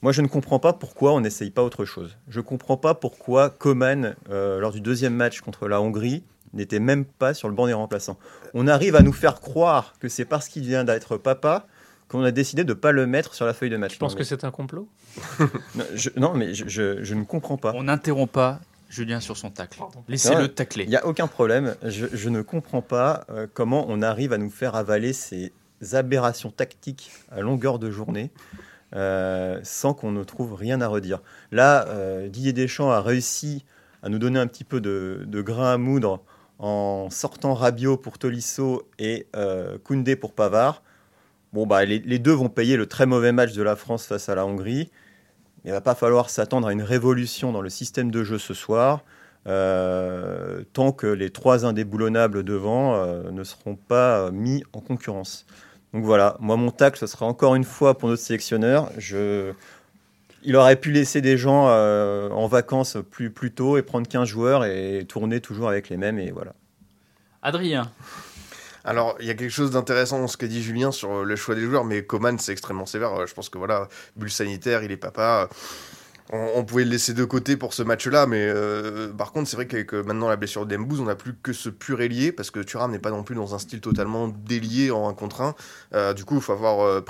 Moi, 0.01 0.11
je 0.11 0.21
ne 0.21 0.27
comprends 0.27 0.59
pas 0.59 0.73
pourquoi 0.73 1.13
on 1.13 1.21
n'essaye 1.21 1.49
pas 1.49 1.63
autre 1.63 1.85
chose. 1.85 2.17
Je 2.27 2.39
ne 2.39 2.45
comprends 2.45 2.77
pas 2.77 2.93
pourquoi 2.93 3.49
Coman, 3.49 4.15
euh, 4.29 4.59
lors 4.59 4.71
du 4.71 4.81
deuxième 4.81 5.13
match 5.15 5.41
contre 5.41 5.67
la 5.67 5.81
Hongrie, 5.81 6.23
n'était 6.53 6.79
même 6.79 7.03
pas 7.05 7.33
sur 7.33 7.49
le 7.49 7.55
banc 7.55 7.67
des 7.67 7.73
remplaçants. 7.73 8.17
On 8.53 8.67
arrive 8.67 8.95
à 8.95 9.01
nous 9.01 9.11
faire 9.13 9.39
croire 9.41 9.93
que 9.99 10.07
c'est 10.07 10.25
parce 10.25 10.47
qu'il 10.49 10.63
vient 10.63 10.83
d'être 10.83 11.17
papa 11.17 11.67
qu'on 12.07 12.23
a 12.23 12.31
décidé 12.31 12.63
de 12.63 12.69
ne 12.69 12.73
pas 12.73 12.91
le 12.93 13.05
mettre 13.05 13.33
sur 13.33 13.45
la 13.45 13.53
feuille 13.53 13.69
de 13.69 13.75
match. 13.77 13.93
Je 13.95 13.99
pense 13.99 14.15
que 14.15 14.23
c'est 14.23 14.43
un 14.45 14.51
complot? 14.51 14.87
non, 15.75 15.83
je, 15.93 16.09
non, 16.15 16.33
mais 16.35 16.53
je, 16.53 16.67
je- 16.67 17.03
je 17.03 17.13
ne 17.15 17.23
comprends 17.23 17.57
pas. 17.57 17.73
On 17.75 17.83
n'interrompt 17.83 18.31
pas 18.31 18.59
Julien 18.89 19.19
sur 19.19 19.35
son 19.35 19.49
tacle. 19.49 19.81
Laissez-le 20.07 20.47
tacler. 20.47 20.83
Il 20.85 20.89
n'y 20.89 20.95
a 20.95 21.05
aucun 21.05 21.27
problème. 21.27 21.75
Je, 21.83 22.05
je 22.13 22.29
ne 22.29 22.41
comprends 22.41 22.81
pas 22.81 23.25
euh, 23.29 23.45
comment 23.53 23.85
on 23.89 24.01
arrive 24.01 24.31
à 24.31 24.37
nous 24.37 24.49
faire 24.49 24.75
avaler 24.75 25.11
ces 25.11 25.51
aberrations 25.91 26.49
tactiques 26.51 27.11
à 27.29 27.41
longueur 27.41 27.77
de 27.79 27.91
journée 27.91 28.31
euh, 28.95 29.59
sans 29.63 29.93
qu'on 29.93 30.11
ne 30.11 30.23
trouve 30.23 30.53
rien 30.53 30.79
à 30.81 30.87
redire. 30.87 31.19
Là, 31.51 31.87
euh, 31.89 32.29
Didier 32.29 32.53
Deschamps 32.53 32.89
a 32.89 33.01
réussi 33.01 33.65
à 34.01 34.09
nous 34.09 34.19
donner 34.19 34.39
un 34.39 34.47
petit 34.47 34.63
peu 34.63 34.79
de, 34.79 35.41
grain 35.41 35.73
à 35.73 35.77
moudre 35.77 36.23
en 36.59 37.09
sortant 37.09 37.53
Rabiot 37.53 37.97
pour 37.97 38.17
Tolisso 38.17 38.87
et 38.97 39.27
euh, 39.35 39.77
Koundé 39.83 40.15
pour 40.15 40.33
Pavard. 40.33 40.81
Bon, 41.53 41.67
bah, 41.67 41.85
les, 41.85 42.19
deux 42.19 42.31
vont 42.31 42.49
payer 42.49 42.77
le 42.77 42.85
très 42.85 43.05
mauvais 43.05 43.31
match 43.31 43.53
de 43.53 43.61
la 43.61 43.75
France 43.75 44.05
face 44.05 44.29
à 44.29 44.35
la 44.35 44.45
Hongrie. 44.45 44.89
Il 45.65 45.71
va 45.71 45.81
pas 45.81 45.95
falloir 45.95 46.29
s'attendre 46.29 46.67
à 46.67 46.73
une 46.73 46.81
révolution 46.81 47.51
dans 47.51 47.61
le 47.61 47.69
système 47.69 48.11
de 48.11 48.23
jeu 48.23 48.37
ce 48.37 48.53
soir. 48.53 49.03
euh, 49.47 50.63
tant 50.73 50.91
que 50.91 51.07
les 51.07 51.29
trois 51.29 51.65
indéboulonnables 51.65 52.43
devant 52.43 52.95
euh, 52.95 53.31
ne 53.31 53.43
seront 53.43 53.75
pas 53.75 54.29
mis 54.31 54.63
en 54.73 54.81
concurrence. 54.81 55.45
Donc 55.97 56.05
voilà, 56.05 56.37
moi 56.39 56.57
mon 56.57 56.69
tacle, 56.69 56.99
ce 56.99 57.07
sera 57.07 57.25
encore 57.25 57.55
une 57.55 57.63
fois 57.63 57.97
pour 57.97 58.07
notre 58.07 58.21
sélectionneur. 58.21 58.91
Je... 58.99 59.51
Il 60.43 60.55
aurait 60.55 60.75
pu 60.75 60.91
laisser 60.91 61.21
des 61.21 61.39
gens 61.39 61.69
euh, 61.69 62.29
en 62.29 62.45
vacances 62.45 62.97
plus, 63.09 63.31
plus 63.31 63.51
tôt 63.51 63.79
et 63.79 63.81
prendre 63.81 64.07
15 64.07 64.29
joueurs 64.29 64.63
et 64.63 65.05
tourner 65.09 65.41
toujours 65.41 65.69
avec 65.69 65.89
les 65.89 65.97
mêmes 65.97 66.19
et 66.19 66.29
voilà. 66.29 66.53
Adrien, 67.41 67.91
Alors, 68.85 69.15
il 69.21 69.25
y 69.25 69.31
a 69.31 69.33
quelque 69.33 69.49
chose 69.49 69.71
d'intéressant 69.71 70.19
dans 70.19 70.27
ce 70.27 70.37
qu'a 70.37 70.45
dit 70.45 70.61
Julien 70.61 70.91
sur 70.91 71.25
le 71.25 71.35
choix 71.35 71.55
des 71.55 71.61
joueurs, 71.61 71.83
mais 71.83 72.03
Coman, 72.03 72.37
c'est 72.37 72.51
extrêmement 72.51 72.85
sévère. 72.85 73.25
Je 73.25 73.33
pense 73.33 73.49
que 73.49 73.57
voilà, 73.57 73.89
bulle 74.15 74.29
sanitaire, 74.29 74.83
il 74.83 74.91
est 74.91 74.97
papa. 74.97 75.49
On, 76.33 76.65
pouvait 76.65 76.83
le 76.83 76.89
laisser 76.89 77.13
de 77.13 77.23
côté 77.23 77.55
pour 77.55 77.73
ce 77.73 77.83
match-là, 77.83 78.27
mais 78.27 78.45
euh, 78.49 79.13
par 79.13 79.31
contre, 79.31 79.49
c'est 79.49 79.55
vrai 79.55 79.65
qu'avec 79.65 79.93
euh, 79.93 80.03
maintenant 80.03 80.27
la 80.27 80.35
blessure 80.35 80.65
de 80.65 80.75
Dembouz, 80.75 80.99
on 80.99 81.05
n'a 81.05 81.15
plus 81.15 81.33
que 81.41 81.53
ce 81.53 81.69
pur 81.69 82.01
ailier, 82.01 82.33
parce 82.33 82.51
que 82.51 82.59
Thuram 82.59 82.91
n'est 82.91 82.99
pas 82.99 83.11
non 83.11 83.23
plus 83.23 83.33
dans 83.33 83.55
un 83.55 83.59
style 83.59 83.79
totalement 83.79 84.27
délié 84.27 84.91
en 84.91 85.07
un 85.07 85.13
contre 85.13 85.39
un. 85.39 85.55
Euh, 85.95 86.13
du 86.13 86.25
coup, 86.25 86.35
il 86.35 86.41
faut 86.41 86.51
avoir 86.51 86.81
euh, 86.85 87.05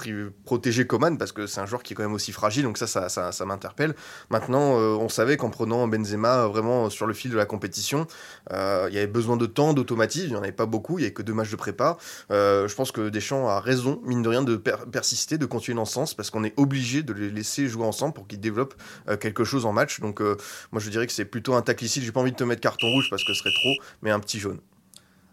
protégé 0.45 0.85
Coman, 0.85 1.17
parce 1.17 1.31
que 1.31 1.47
c'est 1.47 1.59
un 1.59 1.65
joueur 1.65 1.81
qui 1.81 1.93
est 1.93 1.95
quand 1.95 2.03
même 2.03 2.13
aussi 2.13 2.31
fragile, 2.31 2.63
donc 2.63 2.77
ça, 2.77 2.85
ça, 2.87 3.45
m'interpelle. 3.45 3.95
Maintenant, 4.29 4.73
on 4.73 5.09
savait 5.09 5.35
qu'en 5.35 5.49
prenant 5.49 5.87
Benzema 5.87 6.45
vraiment 6.47 6.91
sur 6.91 7.07
le 7.07 7.13
fil 7.13 7.31
de 7.31 7.37
la 7.37 7.45
compétition, 7.45 8.05
il 8.51 8.93
y 8.93 8.97
avait 8.97 9.07
besoin 9.07 9.37
de 9.37 9.47
temps, 9.47 9.73
d'automatisme, 9.73 10.27
il 10.27 10.31
n'y 10.31 10.35
en 10.35 10.43
avait 10.43 10.51
pas 10.51 10.65
beaucoup, 10.67 10.99
il 10.99 11.01
n'y 11.01 11.05
avait 11.05 11.13
que 11.13 11.23
deux 11.23 11.33
matchs 11.33 11.51
de 11.51 11.55
prépa. 11.55 11.97
Je 12.29 12.75
pense 12.75 12.91
que 12.91 13.09
Deschamps 13.09 13.47
a 13.47 13.59
raison, 13.59 14.01
mine 14.05 14.21
de 14.21 14.29
rien, 14.29 14.43
de 14.43 14.57
per- 14.57 14.85
persister, 14.91 15.37
de 15.37 15.45
continuer 15.45 15.75
dans 15.77 15.85
ce 15.85 15.93
sens, 15.93 16.13
parce 16.13 16.29
qu'on 16.29 16.43
est 16.43 16.53
obligé 16.57 17.01
de 17.01 17.13
les 17.13 17.29
laisser 17.29 17.67
jouer 17.67 17.85
ensemble 17.85 18.13
pour 18.13 18.27
qu'ils 18.27 18.41
développent 18.41 18.75
quelque 19.15 19.45
chose 19.45 19.65
en 19.65 19.71
match. 19.71 19.99
Donc, 20.01 20.21
euh, 20.21 20.35
moi, 20.71 20.81
je 20.81 20.89
dirais 20.89 21.07
que 21.07 21.13
c'est 21.13 21.25
plutôt 21.25 21.53
un 21.53 21.61
taclicide. 21.61 22.03
J'ai 22.03 22.11
pas 22.11 22.19
envie 22.19 22.31
de 22.31 22.37
te 22.37 22.43
mettre 22.43 22.61
carton 22.61 22.87
rouge 22.91 23.09
parce 23.09 23.23
que 23.23 23.33
ce 23.33 23.39
serait 23.39 23.53
trop, 23.53 23.73
mais 24.01 24.11
un 24.11 24.19
petit 24.19 24.39
jaune. 24.39 24.59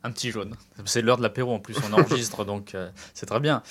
un 0.04 0.12
petit 0.12 0.30
jaune. 0.30 0.54
C'est 0.84 1.02
l'heure 1.02 1.16
de 1.16 1.22
l'apéro 1.22 1.52
en 1.52 1.58
plus, 1.58 1.76
on 1.88 1.92
enregistre, 1.92 2.44
donc 2.46 2.74
euh, 2.74 2.90
c'est 3.14 3.26
très 3.26 3.40
bien. 3.40 3.62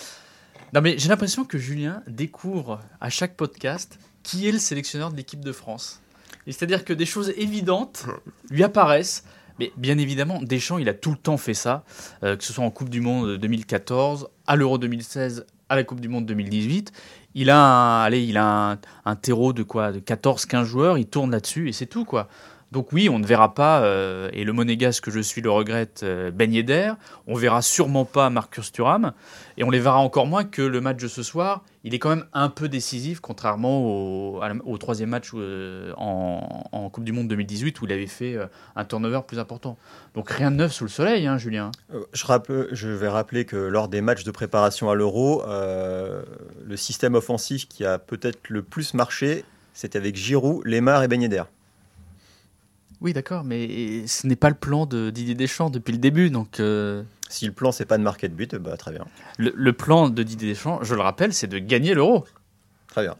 Non 0.74 0.82
mais 0.82 0.98
j'ai 0.98 1.10
l'impression 1.10 1.46
que 1.46 1.60
Julien 1.60 2.02
découvre 2.08 2.80
à 3.00 3.10
chaque 3.10 3.36
podcast 3.36 4.00
qui 4.24 4.48
est 4.48 4.52
le 4.52 4.58
sélectionneur 4.58 5.12
de 5.12 5.16
l'équipe 5.16 5.42
de 5.42 5.52
France. 5.52 6.02
C'est-à-dire 6.48 6.84
que 6.84 6.94
des 6.94 7.06
choses 7.06 7.32
évidentes 7.38 8.06
lui 8.50 8.64
apparaissent. 8.64 9.24
Mais 9.60 9.72
bien 9.78 10.00
évidemment, 10.00 10.42
Deschamps, 10.42 10.80
il 10.80 10.90
a 10.90 10.96
tout 10.96 11.12
le 11.12 11.18
temps 11.18 11.38
fait 11.38 11.54
ça, 11.54 11.86
euh, 12.24 12.36
que 12.36 12.44
ce 12.44 12.52
soit 12.52 12.66
en 12.66 12.72
Coupe 12.72 12.90
du 12.90 13.02
Monde 13.02 13.38
2014, 13.38 14.30
à 14.48 14.56
l'Euro 14.56 14.80
2016, 14.80 15.46
à 15.70 15.76
la 15.76 15.84
Coupe 15.84 16.00
du 16.00 16.10
Monde 16.10 16.26
2018. 16.26 16.92
Il 17.36 17.50
a 17.50 17.58
un, 17.58 18.04
allez, 18.04 18.24
il 18.24 18.38
a 18.38 18.72
un, 18.72 18.78
un 19.06 19.16
terreau 19.16 19.54
de 19.54 19.64
quoi? 19.64 19.92
De 19.92 20.00
14-15 20.00 20.64
joueurs, 20.66 20.98
il 20.98 21.08
tourne 21.08 21.32
là-dessus 21.32 21.70
et 21.70 21.72
c'est 21.72 21.86
tout 21.88 22.06
quoi. 22.06 22.28
Donc 22.74 22.92
oui, 22.92 23.08
on 23.08 23.20
ne 23.20 23.26
verra 23.26 23.54
pas, 23.54 23.84
euh, 23.84 24.32
et 24.34 24.44
le 24.44 24.52
monégasque 24.52 25.04
que 25.04 25.12
je 25.12 25.20
suis 25.20 25.42
le 25.42 25.52
regrette, 25.52 26.02
euh, 26.02 26.32
Ben 26.32 26.52
Yedder. 26.52 26.94
On 27.28 27.36
verra 27.36 27.62
sûrement 27.62 28.04
pas 28.04 28.32
Marcus 28.32 28.72
Thuram. 28.72 29.14
Et 29.58 29.64
on 29.64 29.70
les 29.70 29.80
verra 29.80 30.00
encore 30.00 30.26
moins 30.26 30.44
que 30.44 30.64
le 30.64 30.82
match 30.82 31.00
de 31.00 31.08
ce 31.08 31.22
soir. 31.22 31.64
Il 31.84 31.94
est 31.94 32.00
quand 32.00 32.10
même 32.10 32.26
un 32.34 32.50
peu 32.50 32.70
décisif, 32.70 33.20
contrairement 33.20 33.86
au, 33.86 34.78
troisième 34.80 35.10
match 35.10 35.30
euh, 35.36 35.94
en, 35.98 36.90
Coupe 36.92 37.04
du 37.04 37.12
Monde 37.12 37.28
2018 37.28 37.80
où 37.80 37.86
il 37.86 37.92
avait 37.92 38.08
fait 38.08 38.36
euh, 38.36 38.48
un 38.76 38.86
turnover 38.86 39.22
plus 39.28 39.38
important. 39.38 39.78
Donc 40.16 40.32
rien 40.32 40.50
de 40.50 40.56
neuf 40.56 40.74
sous 40.74 40.86
le 40.86 40.90
soleil, 40.90 41.28
hein, 41.28 41.38
Julien. 41.38 41.70
Je, 42.14 42.88
vais 42.88 43.08
rappeler 43.08 43.46
que 43.46 43.56
lors 43.56 43.88
des 43.88 44.02
matchs 44.02 44.24
de 44.24 44.32
préparation 44.32 44.90
à 44.90 44.96
l'Euro, 44.96 45.44
le 45.46 46.76
système 46.76 47.14
offensif 47.14 47.68
qui 47.68 47.86
a 47.86 48.00
peut-être 48.00 48.50
le 48.50 48.64
plus 48.64 48.96
marché, 48.96 49.46
c'était 49.74 50.00
avec 50.00 50.16
Giroud, 50.16 50.66
Lemar 50.66 51.04
et 51.04 51.08
Ben. 51.08 51.46
Oui, 53.04 53.12
d'accord, 53.14 53.44
mais 53.44 54.08
ce 54.08 54.26
n'est 54.28 54.38
pas 54.38 54.48
le 54.50 54.56
plan 54.56 54.86
de 54.86 55.10
Didier 55.10 55.36
Deschamps 55.36 55.70
depuis 55.70 55.92
le 55.92 55.98
début. 55.98 56.30
Donc 56.30 56.60
euh, 56.62 57.04
Si 57.30 57.46
le 57.46 57.52
plan, 57.52 57.72
c'est 57.74 57.86
pas 57.86 57.98
de 57.98 58.04
marquer 58.04 58.30
de 58.30 58.34
but, 58.34 58.56
bah, 58.56 58.78
très 58.78 58.92
bien. 58.92 59.06
le, 59.38 59.52
le 59.56 59.74
plan 59.74 60.10
de 60.10 60.24
Didier 60.24 60.50
Deschamps, 60.50 60.80
je 60.84 60.96
le 60.96 61.02
rappelle, 61.02 61.34
c'est 61.34 61.48
de 61.48 61.60
gagner 61.60 61.94
l'euro. 61.94 62.24
Très 62.88 63.04
bien. 63.04 63.18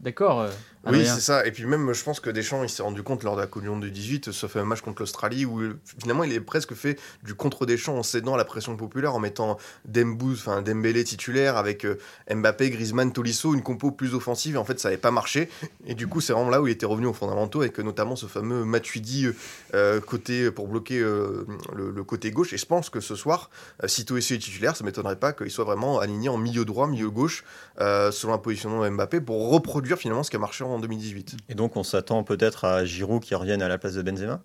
D'accord 0.00 0.40
euh, 0.40 0.50
Oui, 0.84 1.00
Adrien 1.00 1.14
c'est 1.14 1.20
ça. 1.20 1.46
Et 1.46 1.52
puis 1.52 1.64
même, 1.66 1.92
je 1.92 2.02
pense 2.02 2.18
que 2.20 2.30
Deschamps, 2.30 2.62
il 2.64 2.68
s'est 2.68 2.82
rendu 2.82 3.02
compte 3.02 3.22
lors 3.22 3.36
de 3.36 3.40
la 3.40 3.46
Coupe 3.46 3.62
du 3.62 3.68
Monde 3.68 3.82
du 3.82 3.90
18, 3.90 4.32
sauf 4.32 4.56
un 4.56 4.64
match 4.64 4.80
contre 4.80 5.02
l'Australie, 5.02 5.44
où 5.44 5.60
euh, 5.60 5.78
finalement, 6.00 6.24
il 6.24 6.32
est 6.32 6.40
presque 6.40 6.74
fait 6.74 6.98
du 7.22 7.34
contre-Deschamps 7.34 7.96
en 7.96 8.02
cédant 8.02 8.34
à 8.34 8.36
la 8.36 8.44
pression 8.44 8.76
populaire, 8.76 9.14
en 9.14 9.20
mettant 9.20 9.58
Dembou, 9.84 10.32
enfin 10.32 10.62
Dembélé 10.62 11.04
titulaire 11.04 11.56
avec 11.56 11.84
euh, 11.84 11.98
Mbappé, 12.32 12.70
Griezmann, 12.70 13.12
Tolisso, 13.12 13.54
une 13.54 13.62
compo 13.62 13.90
plus 13.90 14.14
offensive. 14.14 14.54
Et 14.56 14.58
en 14.58 14.64
fait, 14.64 14.80
ça 14.80 14.88
n'avait 14.88 15.00
pas 15.00 15.10
marché. 15.10 15.48
Et 15.86 15.94
du 15.94 16.06
coup, 16.08 16.20
c'est 16.20 16.32
vraiment 16.32 16.50
là 16.50 16.60
où 16.60 16.66
il 16.66 16.72
était 16.72 16.86
revenu 16.86 17.06
aux 17.06 17.12
fondamentaux, 17.12 17.60
avec 17.60 17.78
euh, 17.78 17.82
notamment 17.82 18.16
ce 18.16 18.26
fameux 18.26 18.64
Matuidi 18.64 19.26
euh, 19.74 20.00
côté 20.00 20.50
pour 20.50 20.68
bloquer 20.68 20.98
euh, 20.98 21.46
le, 21.74 21.90
le 21.90 22.04
côté 22.04 22.30
gauche. 22.30 22.52
Et 22.52 22.58
je 22.58 22.66
pense 22.66 22.90
que 22.90 23.00
ce 23.00 23.14
soir, 23.14 23.50
euh, 23.82 23.88
si 23.88 24.04
Toessi 24.04 24.34
est 24.34 24.38
titulaire, 24.38 24.76
ça 24.76 24.84
m'étonnerait 24.84 25.16
pas 25.16 25.32
qu'il 25.32 25.50
soit 25.50 25.64
vraiment 25.64 26.00
aligné 26.00 26.28
en 26.28 26.38
milieu 26.38 26.64
droit, 26.64 26.86
milieu 26.86 27.10
gauche, 27.10 27.44
euh, 27.80 28.10
selon 28.10 28.32
un 28.32 28.38
positionnement 28.38 28.84
de 28.84 28.88
Mbappé, 28.90 29.20
pour 29.20 29.50
reproduire 29.50 29.96
finalement 29.98 30.22
ce 30.22 30.30
qui 30.30 30.36
a 30.36 30.38
marché 30.38 30.64
en 30.64 30.71
2018. 30.78 31.36
Et 31.48 31.54
donc, 31.54 31.76
on 31.76 31.82
s'attend 31.82 32.22
peut-être 32.24 32.64
à 32.64 32.84
Giroud 32.84 33.22
qui 33.22 33.34
revienne 33.34 33.62
à 33.62 33.68
la 33.68 33.78
place 33.78 33.94
de 33.94 34.02
Benzema? 34.02 34.40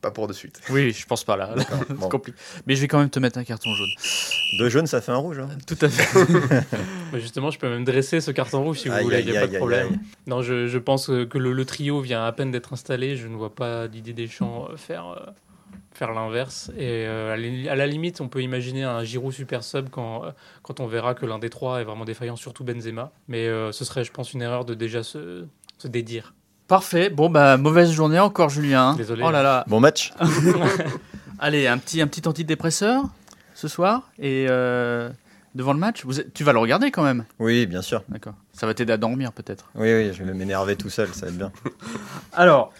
Pas 0.00 0.10
pour 0.10 0.26
de 0.28 0.32
suite. 0.32 0.60
Oui, 0.70 0.92
je 0.92 1.04
pense 1.06 1.24
pas 1.24 1.36
là. 1.36 1.54
C'est 1.88 1.92
Bon. 1.94 2.08
compliqué. 2.08 2.38
Mais 2.66 2.74
je 2.74 2.80
vais 2.80 2.88
quand 2.88 2.98
même 2.98 3.10
te 3.10 3.18
mettre 3.18 3.38
un 3.38 3.44
carton 3.44 3.74
jaune. 3.74 3.90
Deux 4.58 4.70
jaunes, 4.70 4.86
ça 4.86 5.00
fait 5.02 5.12
un 5.12 5.16
rouge. 5.16 5.38
hein. 5.40 5.48
Tout 5.66 5.76
à 5.82 5.88
fait. 5.90 6.66
Mais 7.12 7.20
justement, 7.20 7.50
je 7.50 7.58
peux 7.58 7.68
même 7.68 7.84
dresser 7.84 8.20
ce 8.22 8.30
carton 8.30 8.62
rouge 8.64 8.78
si 8.78 8.88
vous 8.88 8.94
Aïe, 8.94 9.04
voulez, 9.04 9.20
il 9.20 9.26
n'y 9.30 9.36
a 9.36 9.40
pas 9.40 9.46
aïe, 9.46 9.52
de 9.52 9.56
problème. 9.58 9.88
aïe. 9.92 9.98
Non, 10.26 10.40
je, 10.40 10.66
je 10.68 10.78
pense 10.78 11.06
que 11.08 11.36
le 11.38 11.64
trio 11.66 12.00
vient 12.00 12.24
à 12.24 12.32
peine 12.32 12.50
d'être 12.50 12.72
installé. 12.72 13.16
Je 13.16 13.28
ne 13.28 13.36
vois 13.36 13.54
pas 13.54 13.88
Didier 13.88 14.14
Deschamps 14.14 14.68
euh, 14.70 14.76
faire, 14.78 15.06
euh, 15.08 15.30
faire 16.00 16.12
l'inverse. 16.14 16.70
Et 16.78 17.04
euh, 17.06 17.34
à, 17.34 17.76
la, 17.76 17.86
limite, 17.86 18.22
on 18.22 18.28
peut 18.28 18.40
imaginer 18.40 18.84
un 18.84 19.04
Giroud 19.04 19.34
super 19.34 19.62
sub 19.62 19.90
quand, 19.90 20.24
euh, 20.24 20.30
quand 20.62 20.80
on 20.80 20.86
verra 20.86 21.14
que 21.14 21.26
l'un 21.26 21.38
des 21.38 21.50
trois 21.50 21.82
est 21.82 21.84
vraiment 21.84 22.06
défaillant, 22.06 22.36
surtout 22.36 22.64
Benzema. 22.64 23.12
Mais 23.28 23.46
euh, 23.46 23.70
ce 23.70 23.84
serait, 23.84 24.02
je 24.02 24.10
pense, 24.10 24.32
une 24.32 24.40
erreur 24.40 24.64
de 24.64 24.72
déjà 24.72 25.02
se, 25.02 25.44
se 25.76 25.88
dédire. 25.88 26.32
Parfait. 26.68 27.10
Bon, 27.10 27.28
bah, 27.28 27.58
mauvaise 27.58 27.92
journée 27.92 28.18
encore, 28.18 28.48
Julien. 28.48 28.94
Désolé. 28.94 29.22
Oh 29.26 29.30
là 29.30 29.42
là. 29.42 29.64
Bon 29.68 29.78
match 29.78 30.14
Allez, 31.38 31.66
un 31.66 31.76
petit, 31.76 32.00
un 32.00 32.06
petit 32.06 32.26
antidépresseur 32.26 33.04
ce 33.54 33.68
soir. 33.68 34.10
Et 34.18 34.46
euh, 34.48 35.10
devant 35.54 35.74
le 35.74 35.80
match, 35.80 36.06
vous 36.06 36.18
êtes- 36.18 36.32
tu 36.32 36.44
vas 36.44 36.54
le 36.54 36.60
regarder 36.60 36.90
quand 36.90 37.04
même. 37.04 37.26
Oui, 37.38 37.66
bien 37.66 37.82
sûr. 37.82 38.04
D'accord. 38.08 38.34
Ça 38.54 38.66
va 38.66 38.72
t'aider 38.72 38.94
à 38.94 38.96
dormir 38.96 39.32
peut-être. 39.32 39.68
Oui, 39.74 39.92
oui, 39.92 40.14
je 40.14 40.24
vais 40.24 40.32
m'énerver 40.32 40.76
tout 40.76 40.88
seul, 40.88 41.08
ça 41.08 41.26
va 41.26 41.32
être 41.32 41.36
bien. 41.36 41.52
Alors, 42.32 42.72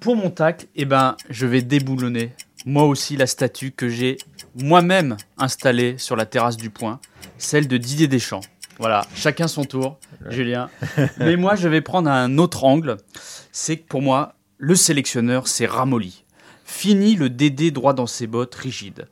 pour 0.00 0.16
mon 0.16 0.30
tacle, 0.30 0.66
eh 0.74 0.86
ben, 0.86 1.16
je 1.28 1.46
vais 1.46 1.60
déboulonner 1.60 2.32
moi 2.64 2.84
aussi 2.84 3.16
la 3.16 3.26
statue 3.26 3.72
que 3.72 3.88
j'ai 3.88 4.18
moi-même 4.54 5.16
installée 5.38 5.96
sur 5.98 6.16
la 6.16 6.26
terrasse 6.26 6.56
du 6.56 6.70
Point, 6.70 7.00
celle 7.38 7.68
de 7.68 7.76
Didier 7.76 8.08
Deschamps. 8.08 8.42
Voilà, 8.78 9.06
chacun 9.14 9.48
son 9.48 9.64
tour, 9.64 9.98
Julien. 10.28 10.70
Mais 11.18 11.36
moi, 11.36 11.54
je 11.54 11.68
vais 11.68 11.80
prendre 11.80 12.10
un 12.10 12.38
autre 12.38 12.64
angle. 12.64 12.96
C'est 13.52 13.76
que 13.76 13.86
pour 13.86 14.02
moi, 14.02 14.34
le 14.58 14.74
sélectionneur, 14.74 15.46
c'est 15.46 15.66
Ramolli. 15.66 16.24
Fini 16.64 17.14
le 17.14 17.28
dédé 17.30 17.70
droit 17.70 17.92
dans 17.92 18.06
ses 18.06 18.26
bottes, 18.26 18.54
rigide. 18.54 19.08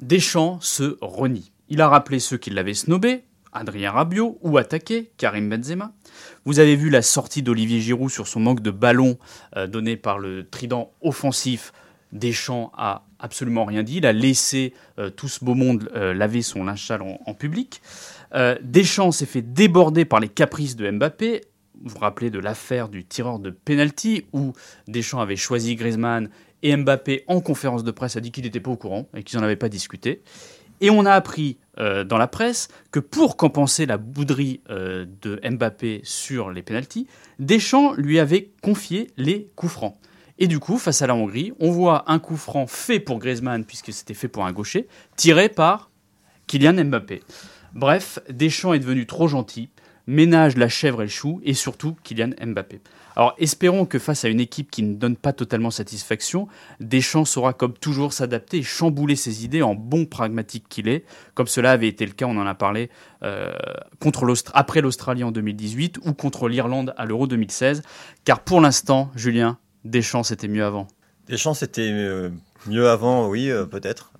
Deschamps 0.00 0.58
se 0.60 0.96
renie. 1.00 1.52
Il 1.68 1.80
a 1.80 1.88
rappelé 1.88 2.18
ceux 2.18 2.38
qui 2.38 2.50
l'avaient 2.50 2.74
snobé, 2.74 3.24
Adrien 3.52 3.90
Rabiot, 3.90 4.38
ou 4.42 4.58
attaqué, 4.58 5.10
Karim 5.18 5.48
Benzema. 5.48 5.92
Vous 6.44 6.58
avez 6.58 6.74
vu 6.74 6.88
la 6.90 7.02
sortie 7.02 7.42
d'Olivier 7.42 7.80
Giroud 7.80 8.10
sur 8.10 8.26
son 8.26 8.40
manque 8.40 8.60
de 8.60 8.70
ballon 8.70 9.18
euh, 9.56 9.66
donné 9.66 9.96
par 9.96 10.18
le 10.18 10.48
trident 10.48 10.92
offensif. 11.02 11.72
Deschamps 12.12 12.72
a 12.76 13.04
absolument 13.18 13.64
rien 13.64 13.82
dit. 13.82 13.98
Il 13.98 14.06
a 14.06 14.12
laissé 14.12 14.74
euh, 14.98 15.10
tout 15.10 15.28
ce 15.28 15.44
beau 15.44 15.54
monde 15.54 15.90
euh, 15.94 16.12
laver 16.12 16.42
son 16.42 16.64
linge 16.64 16.92
en, 17.26 17.34
public. 17.34 17.80
Euh, 18.34 18.56
Deschamps 18.62 19.12
s'est 19.12 19.26
fait 19.26 19.42
déborder 19.42 20.04
par 20.04 20.20
les 20.20 20.28
caprices 20.28 20.76
de 20.76 20.90
Mbappé. 20.90 21.42
Vous 21.82 21.90
vous 21.90 21.98
rappelez 21.98 22.30
de 22.30 22.38
l'affaire 22.38 22.88
du 22.88 23.04
tireur 23.04 23.38
de 23.38 23.50
penalty 23.50 24.26
où 24.32 24.52
Deschamps 24.88 25.20
avait 25.20 25.36
choisi 25.36 25.76
Griezmann 25.76 26.28
et 26.62 26.76
Mbappé 26.76 27.24
en 27.26 27.40
conférence 27.40 27.84
de 27.84 27.90
presse 27.90 28.16
a 28.16 28.20
dit 28.20 28.32
qu'il 28.32 28.44
n'était 28.44 28.60
pas 28.60 28.70
au 28.70 28.76
courant 28.76 29.08
et 29.16 29.22
qu'ils 29.22 29.38
n'en 29.38 29.44
avaient 29.44 29.56
pas 29.56 29.70
discuté. 29.70 30.22
Et 30.82 30.90
on 30.90 31.06
a 31.06 31.12
appris 31.12 31.58
dans 31.78 32.18
la 32.18 32.26
presse 32.26 32.68
que 32.90 33.00
pour 33.00 33.38
compenser 33.38 33.86
la 33.86 33.96
bouderie 33.96 34.60
de 34.68 35.40
Mbappé 35.42 36.00
sur 36.04 36.50
les 36.50 36.62
pénalties, 36.62 37.06
Deschamps 37.38 37.94
lui 37.94 38.18
avait 38.18 38.50
confié 38.62 39.10
les 39.16 39.50
coups 39.56 39.72
francs. 39.72 39.96
Et 40.42 40.48
du 40.48 40.58
coup, 40.58 40.78
face 40.78 41.02
à 41.02 41.06
la 41.06 41.14
Hongrie, 41.14 41.52
on 41.60 41.70
voit 41.70 42.04
un 42.10 42.18
coup 42.18 42.38
franc 42.38 42.66
fait 42.66 42.98
pour 42.98 43.18
Griezmann, 43.18 43.66
puisque 43.66 43.92
c'était 43.92 44.14
fait 44.14 44.26
pour 44.26 44.46
un 44.46 44.52
gaucher, 44.52 44.88
tiré 45.14 45.50
par 45.50 45.90
Kylian 46.46 46.82
Mbappé. 46.86 47.22
Bref, 47.74 48.18
Deschamps 48.30 48.72
est 48.72 48.78
devenu 48.78 49.06
trop 49.06 49.28
gentil, 49.28 49.68
ménage 50.06 50.56
la 50.56 50.70
chèvre 50.70 51.02
et 51.02 51.04
le 51.04 51.10
chou, 51.10 51.42
et 51.44 51.52
surtout 51.52 51.94
Kylian 52.02 52.30
Mbappé. 52.42 52.80
Alors 53.16 53.34
espérons 53.36 53.84
que 53.84 53.98
face 53.98 54.24
à 54.24 54.28
une 54.28 54.40
équipe 54.40 54.70
qui 54.70 54.82
ne 54.82 54.94
donne 54.94 55.16
pas 55.16 55.34
totalement 55.34 55.70
satisfaction, 55.70 56.48
Deschamps 56.80 57.26
saura 57.26 57.52
comme 57.52 57.74
toujours 57.74 58.14
s'adapter 58.14 58.58
et 58.58 58.62
chambouler 58.62 59.16
ses 59.16 59.44
idées 59.44 59.60
en 59.60 59.74
bon 59.74 60.06
pragmatique 60.06 60.64
qu'il 60.70 60.88
est, 60.88 61.04
comme 61.34 61.48
cela 61.48 61.72
avait 61.72 61.88
été 61.88 62.06
le 62.06 62.12
cas, 62.12 62.24
on 62.24 62.38
en 62.38 62.46
a 62.46 62.54
parlé, 62.54 62.88
euh, 63.24 63.52
après 64.54 64.80
l'Australie 64.80 65.22
en 65.22 65.32
2018 65.32 65.98
ou 66.02 66.14
contre 66.14 66.48
l'Irlande 66.48 66.94
à 66.96 67.04
l'Euro 67.04 67.26
2016, 67.26 67.82
car 68.24 68.40
pour 68.40 68.62
l'instant, 68.62 69.10
Julien, 69.14 69.58
Deschamps 69.84 70.22
c'était 70.22 70.48
mieux 70.48 70.64
avant. 70.64 70.88
Deschamps, 71.30 71.54
c'était 71.54 71.90
euh, 71.92 72.30
mieux 72.66 72.88
avant, 72.88 73.28
oui, 73.28 73.50
euh, 73.50 73.64
peut-être. 73.64 74.12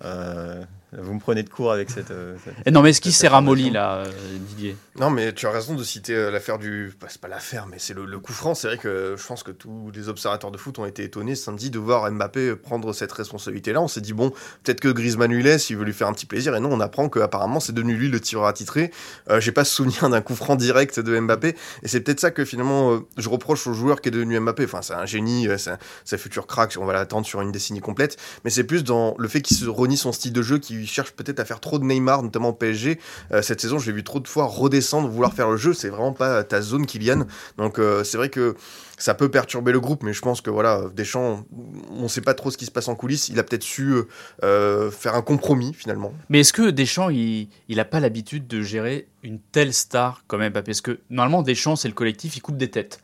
Vous 0.96 1.14
me 1.14 1.20
prenez 1.20 1.42
de 1.44 1.48
court 1.48 1.70
avec 1.72 1.88
cette. 1.88 2.10
euh, 2.10 2.34
cette- 2.44 2.66
Et 2.66 2.70
non 2.72 2.82
mais 2.82 2.90
est-ce 2.90 3.00
qu'il 3.00 3.12
s'est 3.12 3.28
ramolli 3.28 3.70
là, 3.70 3.98
euh, 3.98 4.10
Didier? 4.48 4.76
Non, 4.98 5.08
mais 5.08 5.32
tu 5.32 5.46
as 5.46 5.50
raison 5.50 5.74
de 5.76 5.84
citer 5.84 6.14
euh, 6.16 6.30
l'affaire 6.32 6.58
du. 6.58 6.92
bah, 7.00 7.06
c'est 7.08 7.20
pas 7.20 7.28
l'affaire, 7.28 7.66
mais 7.68 7.76
c'est 7.78 7.94
le, 7.94 8.04
le 8.06 8.18
coup 8.18 8.32
franc. 8.32 8.54
C'est 8.56 8.66
vrai 8.66 8.76
que 8.78 9.14
je 9.16 9.24
pense 9.26 9.44
que 9.44 9.52
tous 9.52 9.92
les 9.94 10.08
observateurs 10.08 10.50
de 10.50 10.58
foot 10.58 10.78
ont 10.80 10.86
été 10.86 11.04
étonnés 11.04 11.36
samedi 11.36 11.70
de 11.70 11.78
voir 11.78 12.10
Mbappé 12.10 12.56
prendre 12.56 12.92
cette 12.92 13.12
responsabilité-là. 13.12 13.80
On 13.80 13.86
s'est 13.88 14.00
dit, 14.00 14.12
bon, 14.12 14.30
peut-être 14.64 14.80
que 14.80 14.88
Griezmann 14.88 15.30
lui 15.32 15.42
laisse, 15.44 15.70
il 15.70 15.76
veut 15.76 15.84
lui 15.84 15.92
faire 15.92 16.08
un 16.08 16.12
petit 16.12 16.26
plaisir. 16.26 16.56
Et 16.56 16.60
non, 16.60 16.70
on 16.72 16.80
apprend 16.80 17.08
qu'apparemment, 17.08 17.60
c'est 17.60 17.72
devenu 17.72 17.94
lui 17.94 18.08
le 18.08 18.18
tireur 18.20 18.46
attitré. 18.46 18.90
Euh, 19.30 19.40
J'ai 19.40 19.52
pas 19.52 19.64
souvenir 19.64 20.10
d'un 20.10 20.20
coup 20.22 20.34
franc 20.34 20.56
direct 20.56 20.98
de 20.98 21.20
Mbappé. 21.20 21.54
Et 21.84 21.88
c'est 21.88 22.00
peut-être 22.00 22.20
ça 22.20 22.32
que 22.32 22.44
finalement, 22.44 22.94
euh, 22.94 22.98
je 23.16 23.28
reproche 23.28 23.66
au 23.68 23.74
joueur 23.74 24.00
qui 24.00 24.08
est 24.08 24.12
devenu 24.12 24.40
Mbappé. 24.40 24.64
Enfin, 24.64 24.82
c'est 24.82 24.94
un 24.94 25.06
génie, 25.06 25.46
c'est 25.56 25.70
un, 25.70 25.78
un 26.12 26.16
futur 26.18 26.48
crack. 26.48 26.76
On 26.80 26.84
va 26.84 26.94
l'attendre 26.94 27.26
sur 27.26 27.40
une 27.42 27.52
décennie 27.52 27.80
complète. 27.80 28.16
Mais 28.44 28.50
c'est 28.50 28.64
plus 28.64 28.82
dans 28.82 29.14
le 29.18 29.28
fait 29.28 29.40
qu'il 29.40 29.56
se 29.56 29.66
renie 29.66 29.96
son 29.96 30.10
style 30.12 30.32
de 30.32 30.42
jeu, 30.42 30.58
qu'il 30.80 30.88
cherche 30.88 31.12
peut-être 31.12 31.40
à 31.40 31.44
faire 31.44 31.60
trop 31.60 31.78
de 31.78 31.84
Neymar, 31.84 32.22
notamment 32.22 32.52
PSG. 32.52 32.98
Euh, 33.32 33.42
cette 33.42 33.60
saison, 33.60 33.78
je 33.78 33.86
l'ai 33.86 33.92
vu 33.96 34.04
trop 34.04 34.20
de 34.20 34.28
fois 34.28 34.46
redescendre, 34.46 35.08
vouloir 35.08 35.32
faire 35.32 35.50
le 35.50 35.56
jeu. 35.56 35.72
C'est 35.72 35.88
vraiment 35.88 36.12
pas 36.12 36.42
ta 36.44 36.60
zone, 36.62 36.86
Kylian. 36.86 37.26
Donc, 37.56 37.78
euh, 37.78 38.04
c'est 38.04 38.16
vrai 38.16 38.28
que 38.28 38.56
ça 38.98 39.14
peut 39.14 39.30
perturber 39.30 39.72
le 39.72 39.80
groupe, 39.80 40.02
mais 40.02 40.12
je 40.12 40.20
pense 40.20 40.40
que 40.40 40.50
voilà, 40.50 40.84
Deschamps, 40.94 41.44
on 41.90 42.08
sait 42.08 42.20
pas 42.20 42.34
trop 42.34 42.50
ce 42.50 42.58
qui 42.58 42.66
se 42.66 42.70
passe 42.70 42.88
en 42.88 42.94
coulisses. 42.94 43.28
Il 43.28 43.38
a 43.38 43.42
peut-être 43.42 43.62
su 43.62 43.94
euh, 44.42 44.90
faire 44.90 45.14
un 45.14 45.22
compromis 45.22 45.72
finalement. 45.72 46.12
Mais 46.28 46.40
est-ce 46.40 46.52
que 46.52 46.70
Deschamps, 46.70 47.10
il 47.10 47.48
n'a 47.68 47.84
pas 47.84 48.00
l'habitude 48.00 48.46
de 48.46 48.62
gérer 48.62 49.08
une 49.22 49.38
telle 49.38 49.72
star 49.72 50.24
comme 50.26 50.40
Mbappé? 50.40 50.70
Parce 50.70 50.80
que 50.80 51.00
normalement, 51.08 51.42
Deschamps, 51.42 51.76
c'est 51.76 51.88
le 51.88 51.94
collectif, 51.94 52.36
il 52.36 52.40
coupe 52.40 52.56
des 52.56 52.70
têtes. 52.70 53.00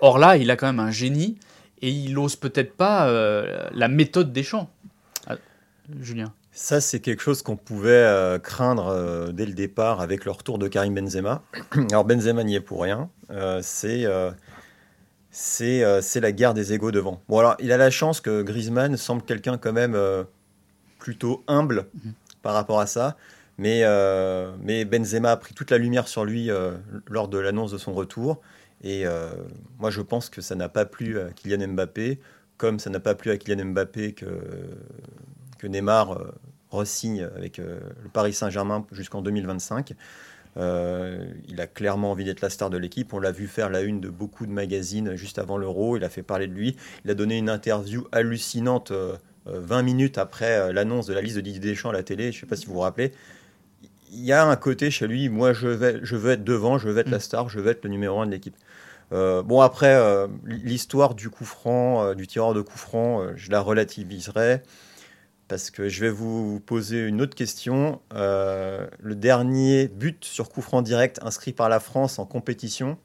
Or 0.00 0.18
là, 0.18 0.36
il 0.36 0.50
a 0.50 0.56
quand 0.56 0.66
même 0.66 0.80
un 0.80 0.90
génie 0.90 1.38
et 1.80 1.90
il 1.90 2.18
ose 2.18 2.36
peut-être 2.36 2.74
pas 2.74 3.10
la 3.72 3.88
méthode 3.88 4.32
Deschamps. 4.32 4.70
Ah, 5.26 5.36
Julien. 6.00 6.32
Ça, 6.58 6.80
c'est 6.80 7.00
quelque 7.00 7.20
chose 7.20 7.42
qu'on 7.42 7.56
pouvait 7.58 7.90
euh, 7.90 8.38
craindre 8.38 8.86
euh, 8.86 9.30
dès 9.30 9.44
le 9.44 9.52
départ 9.52 10.00
avec 10.00 10.24
le 10.24 10.30
retour 10.30 10.56
de 10.58 10.68
Karim 10.68 10.94
Benzema. 10.94 11.42
Alors 11.90 12.06
Benzema 12.06 12.44
n'y 12.44 12.54
est 12.54 12.62
pour 12.62 12.80
rien. 12.80 13.10
Euh, 13.30 13.60
c'est 13.62 14.06
c'est 15.30 16.00
c'est 16.00 16.20
la 16.20 16.32
guerre 16.32 16.54
des 16.54 16.72
égaux 16.72 16.92
devant. 16.92 17.20
Bon 17.28 17.40
alors, 17.40 17.56
il 17.58 17.72
a 17.72 17.76
la 17.76 17.90
chance 17.90 18.22
que 18.22 18.40
Griezmann 18.40 18.96
semble 18.96 19.20
quelqu'un 19.20 19.58
quand 19.58 19.74
même 19.74 19.98
plutôt 20.98 21.44
humble 21.46 21.88
Mhm. 21.92 22.12
par 22.40 22.54
rapport 22.54 22.80
à 22.80 22.86
ça. 22.86 23.18
Mais, 23.58 23.84
mais 24.62 24.86
Benzema 24.86 25.32
a 25.32 25.36
pris 25.36 25.52
toute 25.52 25.70
la 25.70 25.76
lumière 25.76 26.08
sur 26.08 26.24
lui 26.24 26.48
lors 27.08 27.28
de 27.28 27.36
l'annonce 27.36 27.70
de 27.72 27.76
son 27.78 27.92
retour. 27.92 28.40
Et 28.82 29.04
moi, 29.78 29.90
je 29.90 30.00
pense 30.00 30.30
que 30.30 30.40
ça 30.40 30.54
n'a 30.54 30.70
pas 30.70 30.86
plu 30.86 31.20
à 31.20 31.32
Kylian 31.32 31.68
Mbappé, 31.68 32.18
comme 32.56 32.78
ça 32.78 32.88
n'a 32.88 33.00
pas 33.00 33.14
plu 33.14 33.30
à 33.30 33.36
Kylian 33.36 33.66
Mbappé 33.66 34.14
que, 34.14 34.24
que 35.58 35.66
Neymar 35.66 36.12
euh, 36.12 36.32
re-signe 36.70 37.28
avec 37.36 37.58
euh, 37.58 37.80
le 38.02 38.08
Paris 38.08 38.32
Saint-Germain 38.32 38.86
jusqu'en 38.92 39.22
2025. 39.22 39.94
Euh, 40.58 41.18
il 41.48 41.60
a 41.60 41.66
clairement 41.66 42.10
envie 42.10 42.24
d'être 42.24 42.40
la 42.40 42.50
star 42.50 42.70
de 42.70 42.78
l'équipe. 42.78 43.12
On 43.12 43.18
l'a 43.18 43.32
vu 43.32 43.46
faire 43.46 43.68
la 43.68 43.82
une 43.82 44.00
de 44.00 44.08
beaucoup 44.08 44.46
de 44.46 44.52
magazines 44.52 45.14
juste 45.14 45.38
avant 45.38 45.58
l'Euro. 45.58 45.96
Il 45.96 46.04
a 46.04 46.08
fait 46.08 46.22
parler 46.22 46.46
de 46.46 46.54
lui. 46.54 46.76
Il 47.04 47.10
a 47.10 47.14
donné 47.14 47.38
une 47.38 47.50
interview 47.50 48.06
hallucinante 48.12 48.90
euh, 48.90 49.16
euh, 49.48 49.60
20 49.60 49.82
minutes 49.82 50.18
après 50.18 50.58
euh, 50.58 50.72
l'annonce 50.72 51.06
de 51.06 51.14
la 51.14 51.20
liste 51.20 51.36
de 51.36 51.42
Didier 51.42 51.60
Deschamps 51.60 51.90
à 51.90 51.92
la 51.92 52.02
télé. 52.02 52.32
Je 52.32 52.38
ne 52.38 52.40
sais 52.40 52.46
pas 52.46 52.56
si 52.56 52.66
vous 52.66 52.74
vous 52.74 52.80
rappelez. 52.80 53.12
Il 54.12 54.24
y 54.24 54.32
a 54.32 54.46
un 54.46 54.56
côté 54.56 54.90
chez 54.90 55.06
lui, 55.06 55.28
moi 55.28 55.52
je, 55.52 55.66
vais, 55.66 55.98
je 56.02 56.16
veux 56.16 56.32
être 56.32 56.44
devant, 56.44 56.78
je 56.78 56.88
veux 56.88 56.98
être 56.98 57.10
la 57.10 57.20
star, 57.20 57.48
je 57.48 57.58
veux 57.58 57.70
être 57.70 57.84
le 57.84 57.90
numéro 57.90 58.20
un 58.20 58.26
de 58.26 58.30
l'équipe. 58.30 58.56
Bon 59.10 59.60
après, 59.60 60.00
l'histoire 60.44 61.16
du 61.16 61.28
coup 61.28 61.44
franc, 61.44 62.14
du 62.14 62.28
tireur 62.28 62.54
de 62.54 62.60
coup 62.60 62.78
franc, 62.78 63.34
je 63.34 63.50
la 63.50 63.60
relativiserai 63.60 64.62
parce 65.48 65.70
que 65.70 65.88
je 65.88 66.00
vais 66.00 66.10
vous 66.10 66.60
poser 66.60 67.00
une 67.06 67.20
autre 67.20 67.34
question. 67.34 68.00
Euh, 68.14 68.86
le 69.00 69.14
dernier 69.14 69.88
but 69.88 70.24
sur 70.24 70.48
coup 70.48 70.62
franc 70.62 70.82
direct 70.82 71.18
inscrit 71.22 71.52
par 71.52 71.68
la 71.68 71.80
France 71.80 72.18
en 72.18 72.24
compétition, 72.26 72.98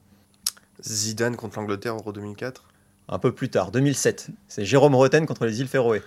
Zidane 0.84 1.36
contre 1.36 1.60
l'Angleterre 1.60 1.94
Euro 1.96 2.12
2004. 2.12 2.64
un 3.10 3.20
peu 3.20 3.32
plus 3.34 3.50
tard, 3.50 3.72
2007. 3.72 4.30
C'est 4.48 4.66
Jérôme 4.66 4.96
Roten 4.96 5.26
contre 5.26 5.46
les 5.46 5.60
îles 5.62 5.68
Féroé. 5.68 6.02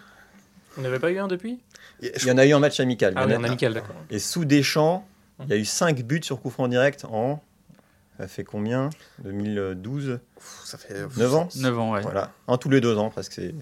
On 0.79 0.81
n'avait 0.83 0.99
pas 0.99 1.11
eu 1.11 1.19
un 1.19 1.29
depuis? 1.29 1.61
Il 2.03 2.11
y 2.27 2.31
en 2.31 2.39
a 2.39 2.47
eu 2.47 2.55
en 2.55 2.61
match 2.61 2.81
amical. 2.81 3.15
Ah 3.17 3.27
oui, 3.27 3.37
en 3.37 3.45
amical, 3.45 3.73
d'accord. 3.75 3.95
Et 4.11 4.19
sous 4.19 4.45
Deschamps, 4.45 5.07
il 5.45 5.49
y 5.51 5.53
a 5.53 5.57
eu 5.57 5.65
5 5.65 6.03
buts 6.03 6.21
sur 6.23 6.41
coup 6.41 6.51
franc 6.51 6.67
direct 6.69 7.05
en. 7.05 7.41
Ça 8.19 8.27
fait 8.29 8.45
combien? 8.45 8.91
2012 9.25 10.19
Pff, 10.37 10.61
ça 10.65 10.79
fait 10.79 10.95
9 11.17 11.35
ans? 11.35 11.49
9 11.57 11.79
ans, 11.79 11.93
ouais. 11.93 12.01
Voilà, 12.01 12.33
un 12.49 12.57
tous 12.59 12.71
les 12.71 12.81
deux 12.81 12.97
ans 12.97 13.11
presque. 13.11 13.33
c'est- 13.33 13.55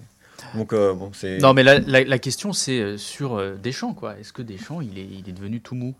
Euh. 1.36 1.38
Non, 1.40 1.54
mais 1.54 1.62
la, 1.62 1.78
la- 1.78 2.04
question, 2.18 2.52
c'est 2.52 2.80
euh, 2.80 2.96
sur 2.98 3.36
euh, 3.36 3.54
Deschamps, 3.62 3.94
quoi. 3.94 4.18
Est-ce 4.18 4.32
que 4.32 4.42
Deschamps, 4.42 4.80
il 4.80 4.98
il 4.98 5.28
est 5.28 5.32
devenu 5.32 5.60
tout 5.60 5.74
mou? 5.74 5.94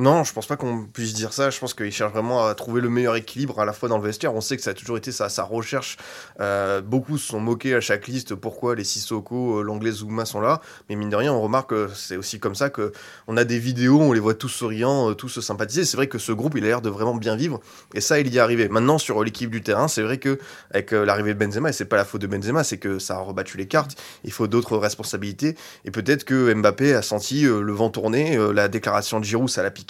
Non, 0.00 0.24
je 0.24 0.32
pense 0.32 0.46
pas 0.46 0.56
qu'on 0.56 0.86
puisse 0.86 1.12
dire 1.12 1.34
ça. 1.34 1.50
Je 1.50 1.60
pense 1.60 1.74
qu'il 1.74 1.92
cherche 1.92 2.12
vraiment 2.12 2.46
à 2.46 2.54
trouver 2.54 2.80
le 2.80 2.88
meilleur 2.88 3.16
équilibre 3.16 3.60
à 3.60 3.66
la 3.66 3.74
fois 3.74 3.90
dans 3.90 3.98
le 3.98 4.02
vestiaire. 4.02 4.34
On 4.34 4.40
sait 4.40 4.56
que 4.56 4.62
ça 4.62 4.70
a 4.70 4.74
toujours 4.74 4.96
été 4.96 5.12
sa, 5.12 5.28
recherche. 5.42 5.98
Euh, 6.40 6.80
beaucoup 6.80 7.18
se 7.18 7.28
sont 7.28 7.38
moqués 7.38 7.74
à 7.74 7.82
chaque 7.82 8.08
liste 8.08 8.34
pourquoi 8.34 8.74
les 8.74 8.84
Sissoko, 8.84 9.58
euh, 9.58 9.62
l'anglais 9.62 9.90
Zouma 9.90 10.24
sont 10.24 10.40
là. 10.40 10.62
Mais 10.88 10.96
mine 10.96 11.10
de 11.10 11.16
rien, 11.16 11.34
on 11.34 11.42
remarque 11.42 11.68
que 11.68 11.90
c'est 11.94 12.16
aussi 12.16 12.40
comme 12.40 12.54
ça 12.54 12.70
que 12.70 12.92
on 13.26 13.36
a 13.36 13.44
des 13.44 13.58
vidéos, 13.58 14.00
on 14.00 14.12
les 14.14 14.20
voit 14.20 14.32
tous 14.32 14.48
souriants, 14.48 15.10
euh, 15.10 15.14
tous 15.14 15.28
se 15.28 15.42
sympathiser. 15.42 15.84
C'est 15.84 15.98
vrai 15.98 16.06
que 16.06 16.18
ce 16.18 16.32
groupe, 16.32 16.54
il 16.56 16.64
a 16.64 16.68
l'air 16.68 16.80
de 16.80 16.88
vraiment 16.88 17.14
bien 17.14 17.36
vivre. 17.36 17.60
Et 17.94 18.00
ça, 18.00 18.18
il 18.20 18.32
y 18.32 18.38
est 18.38 18.40
arrivé. 18.40 18.70
Maintenant, 18.70 18.96
sur 18.96 19.22
l'équipe 19.22 19.50
du 19.50 19.62
terrain, 19.62 19.86
c'est 19.86 20.02
vrai 20.02 20.16
que 20.16 20.38
avec 20.70 20.92
euh, 20.92 21.04
l'arrivée 21.04 21.34
de 21.34 21.38
Benzema, 21.38 21.70
et 21.70 21.72
c'est 21.72 21.84
pas 21.84 21.96
la 21.96 22.04
faute 22.04 22.22
de 22.22 22.26
Benzema, 22.26 22.64
c'est 22.64 22.78
que 22.78 22.98
ça 22.98 23.16
a 23.16 23.20
rebattu 23.20 23.56
les 23.58 23.66
cartes. 23.66 24.00
Il 24.24 24.32
faut 24.32 24.46
d'autres 24.46 24.76
responsabilités. 24.76 25.56
Et 25.84 25.90
peut-être 25.90 26.24
que 26.24 26.52
Mbappé 26.54 26.94
a 26.94 27.02
senti 27.02 27.44
euh, 27.44 27.60
le 27.60 27.72
vent 27.72 27.90
tourner. 27.90 28.36
euh, 28.36 28.52
la 28.52 28.68
déclaration 28.68 29.20
de 29.20 29.24
Giroud, 29.24 29.48
ça 29.48 29.62
l'a 29.62 29.70
piqué. 29.70 29.89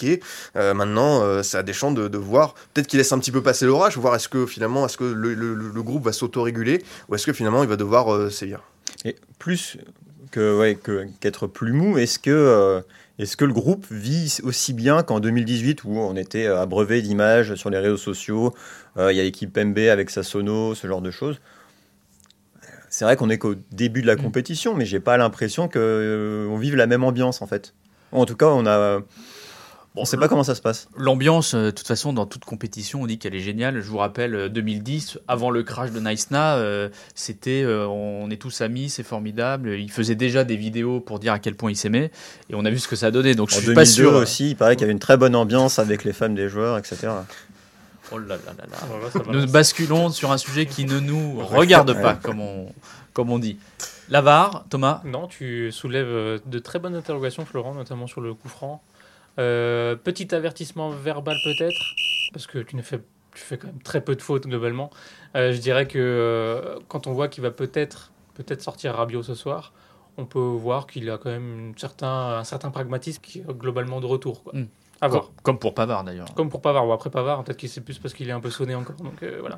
Euh, 0.56 0.74
maintenant, 0.74 1.22
euh, 1.22 1.42
c'est 1.42 1.56
à 1.58 1.62
Deschamps 1.62 1.92
de, 1.92 2.08
de 2.08 2.18
voir. 2.18 2.54
Peut-être 2.74 2.86
qu'il 2.86 2.98
laisse 2.98 3.12
un 3.12 3.18
petit 3.18 3.32
peu 3.32 3.42
passer 3.42 3.66
l'orage, 3.66 3.96
voir 3.98 4.14
est-ce 4.14 4.28
que 4.28 4.46
finalement, 4.46 4.86
est-ce 4.86 4.96
que 4.96 5.04
le, 5.04 5.34
le- 5.34 5.54
le 5.54 5.82
groupe 5.82 6.04
va 6.04 6.12
s'autoréguler 6.12 6.82
ou 7.08 7.14
est-ce 7.14 7.26
que 7.26 7.32
finalement 7.32 7.62
il 7.62 7.68
va 7.68 7.76
devoir 7.76 8.12
euh, 8.12 8.30
sévir. 8.30 8.62
Et 9.04 9.16
plus 9.38 9.78
que 10.30 10.58
ouais, 10.58 10.74
que- 10.76 11.06
qu'être 11.20 11.46
plus 11.46 11.72
mou, 11.72 11.98
est-ce 11.98 12.18
que 12.18 12.30
euh, 12.30 12.80
est-ce 13.18 13.36
que 13.36 13.44
le 13.44 13.52
groupe 13.52 13.86
vit 13.90 14.38
aussi 14.44 14.72
bien 14.72 15.02
qu'en 15.02 15.20
2018 15.20 15.84
où 15.84 15.90
on 15.98 16.16
était 16.16 16.46
euh, 16.46 16.60
abreuvé 16.60 17.02
d'images 17.02 17.54
sur 17.54 17.68
les 17.70 17.78
réseaux 17.78 17.96
sociaux, 17.98 18.54
il 18.96 19.12
y 19.16 19.20
a 19.20 19.22
l'équipe 19.22 19.56
MB 19.56 19.78
avec 19.90 20.10
sa 20.10 20.22
sono, 20.22 20.74
ce 20.74 20.86
genre 20.86 21.00
de 21.02 21.10
choses? 21.10 21.38
C'est 22.88 23.04
vrai 23.04 23.16
qu'on 23.16 23.30
est 23.30 23.38
qu'au 23.38 23.54
début 23.70 24.02
de 24.02 24.06
la 24.08 24.16
Mm. 24.16 24.22
compétition, 24.22 24.74
mais 24.74 24.84
j'ai 24.84 24.98
pas 25.00 25.16
l'impression 25.16 25.68
que 25.68 25.78
euh, 25.78 26.48
on 26.50 26.58
vive 26.58 26.74
la 26.74 26.86
même 26.88 27.04
ambiance 27.04 27.40
en 27.40 27.46
fait. 27.46 27.72
En 28.12 28.24
tout 28.26 28.34
cas, 28.36 28.46
on 28.46 28.66
a 28.66 29.00
on 29.96 30.04
sait 30.04 30.16
pas 30.16 30.28
comment 30.28 30.44
ça 30.44 30.54
se 30.54 30.62
passe. 30.62 30.88
L'ambiance, 30.96 31.54
euh, 31.54 31.66
de 31.66 31.70
toute 31.72 31.86
façon, 31.86 32.12
dans 32.12 32.24
toute 32.26 32.44
compétition, 32.44 33.02
on 33.02 33.06
dit 33.06 33.18
qu'elle 33.18 33.34
est 33.34 33.40
géniale. 33.40 33.80
Je 33.80 33.88
vous 33.88 33.98
rappelle, 33.98 34.34
euh, 34.34 34.48
2010, 34.48 35.18
avant 35.26 35.50
le 35.50 35.62
crash 35.62 35.90
de 35.90 35.98
Naïsna, 36.00 36.54
euh, 36.56 36.88
c'était 37.14 37.62
euh, 37.64 37.86
on 37.88 38.30
est 38.30 38.36
tous 38.40 38.60
amis, 38.60 38.88
c'est 38.88 39.02
formidable. 39.02 39.70
Il 39.70 39.90
faisait 39.90 40.14
déjà 40.14 40.44
des 40.44 40.56
vidéos 40.56 41.00
pour 41.00 41.18
dire 41.18 41.32
à 41.32 41.38
quel 41.40 41.54
point 41.56 41.70
il 41.70 41.76
s'aimait. 41.76 42.10
Et 42.50 42.54
on 42.54 42.64
a 42.64 42.70
vu 42.70 42.78
ce 42.78 42.86
que 42.88 42.96
ça 42.96 43.06
a 43.06 43.10
donné. 43.10 43.34
Donc 43.34 43.48
En 43.48 43.56
je 43.56 43.56
suis 43.56 43.66
2002 43.66 43.74
pas 43.80 43.84
sûr. 43.84 44.14
aussi, 44.14 44.50
il 44.50 44.56
paraît 44.56 44.76
qu'il 44.76 44.82
y 44.82 44.84
avait 44.84 44.92
une 44.92 45.00
très 45.00 45.16
bonne 45.16 45.34
ambiance 45.34 45.78
avec 45.80 46.04
les 46.04 46.12
femmes 46.12 46.34
des 46.34 46.48
joueurs, 46.48 46.78
etc. 46.78 47.08
Oh 48.12 48.18
là 48.18 48.36
là 48.36 48.52
là 48.58 48.64
là. 48.70 49.22
Va. 49.24 49.32
Nous 49.32 49.46
basculons 49.46 50.10
sur 50.10 50.32
un 50.32 50.38
sujet 50.38 50.66
qui 50.66 50.84
ne 50.84 50.98
nous 50.98 51.38
regarde 51.44 52.00
pas, 52.00 52.14
comme 52.14 52.40
on, 52.40 52.66
comme 53.12 53.30
on 53.30 53.38
dit. 53.38 53.56
L'avare, 54.08 54.64
Thomas? 54.68 55.00
Non, 55.04 55.28
tu 55.28 55.70
soulèves 55.70 56.06
euh, 56.08 56.38
de 56.46 56.58
très 56.58 56.80
bonnes 56.80 56.96
interrogations, 56.96 57.44
Florent, 57.44 57.74
notamment 57.74 58.08
sur 58.08 58.20
le 58.20 58.34
coup 58.34 58.48
franc. 58.48 58.82
Euh, 59.38 59.96
petit 59.96 60.34
avertissement 60.34 60.90
verbal 60.90 61.36
peut-être, 61.44 61.80
parce 62.32 62.46
que 62.46 62.58
tu 62.58 62.76
ne 62.76 62.82
fais, 62.82 63.00
tu 63.34 63.42
fais 63.42 63.58
quand 63.58 63.68
même 63.68 63.82
très 63.82 64.00
peu 64.00 64.16
de 64.16 64.22
fautes 64.22 64.46
globalement. 64.46 64.90
Euh, 65.36 65.52
je 65.52 65.58
dirais 65.58 65.86
que 65.86 65.98
euh, 65.98 66.78
quand 66.88 67.06
on 67.06 67.12
voit 67.12 67.28
qu'il 67.28 67.42
va 67.42 67.50
peut-être 67.50 68.12
peut-être 68.34 68.62
sortir 68.62 68.94
Rabiot 68.94 69.22
ce 69.22 69.34
soir, 69.34 69.72
on 70.16 70.24
peut 70.26 70.38
voir 70.38 70.86
qu'il 70.86 71.08
a 71.10 71.18
quand 71.18 71.30
même 71.30 71.74
un 72.02 72.44
certain 72.44 72.70
pragmatisme 72.70 73.20
qui 73.22 73.40
est 73.40 73.46
globalement 73.48 74.00
de 74.00 74.06
retour. 74.06 74.42
Mm. 74.52 74.64
À 75.02 75.08
voir. 75.08 75.22
comme, 75.24 75.32
comme 75.42 75.58
pour 75.58 75.74
Pavard 75.74 76.04
d'ailleurs. 76.04 76.34
Comme 76.34 76.50
pour 76.50 76.60
Pavard, 76.60 76.86
ou 76.86 76.92
après 76.92 77.08
Pavard, 77.10 77.42
peut-être 77.42 77.56
qu'il 77.56 77.68
sait 77.70 77.80
plus 77.80 77.98
parce 77.98 78.12
qu'il 78.14 78.28
est 78.28 78.32
un 78.32 78.40
peu 78.40 78.50
sonné 78.50 78.74
encore. 78.74 78.96
Donc 78.96 79.22
euh, 79.22 79.38
voilà. 79.40 79.56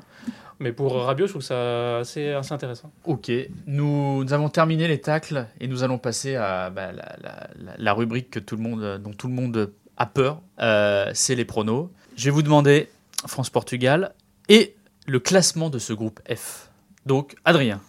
Mais 0.59 0.71
pour 0.71 0.93
Rabiot, 0.95 1.25
je 1.27 1.31
trouve 1.33 1.41
ça 1.41 1.97
assez, 1.97 2.29
assez 2.29 2.53
intéressant. 2.53 2.91
Ok, 3.05 3.29
nous, 3.67 4.23
nous 4.23 4.33
avons 4.33 4.47
terminé 4.49 4.87
les 4.87 5.01
tacles 5.01 5.47
et 5.59 5.67
nous 5.67 5.83
allons 5.83 5.97
passer 5.97 6.35
à 6.35 6.69
bah, 6.69 6.91
la, 6.93 7.15
la- 7.21 7.47
la- 7.59 7.75
la 7.77 7.93
rubrique 7.93 8.29
que 8.31 8.39
tout 8.39 8.55
le 8.55 8.61
monde, 8.63 8.99
dont 9.03 9.11
tout 9.11 9.27
le 9.27 9.33
monde 9.33 9.71
a 9.97 10.05
peur. 10.05 10.39
Euh, 10.59 11.11
c'est 11.13 11.35
les 11.35 11.45
pronos. 11.45 11.89
Je 12.15 12.25
vais 12.25 12.31
vous 12.31 12.41
demander 12.43 12.89
France-Portugal 13.27 14.13
et 14.49 14.75
le 15.07 15.19
classement 15.19 15.69
de 15.69 15.79
ce 15.79 15.91
groupe 15.93 16.19
F. 16.33 16.69
Donc, 17.05 17.35
Adrien. 17.43 17.81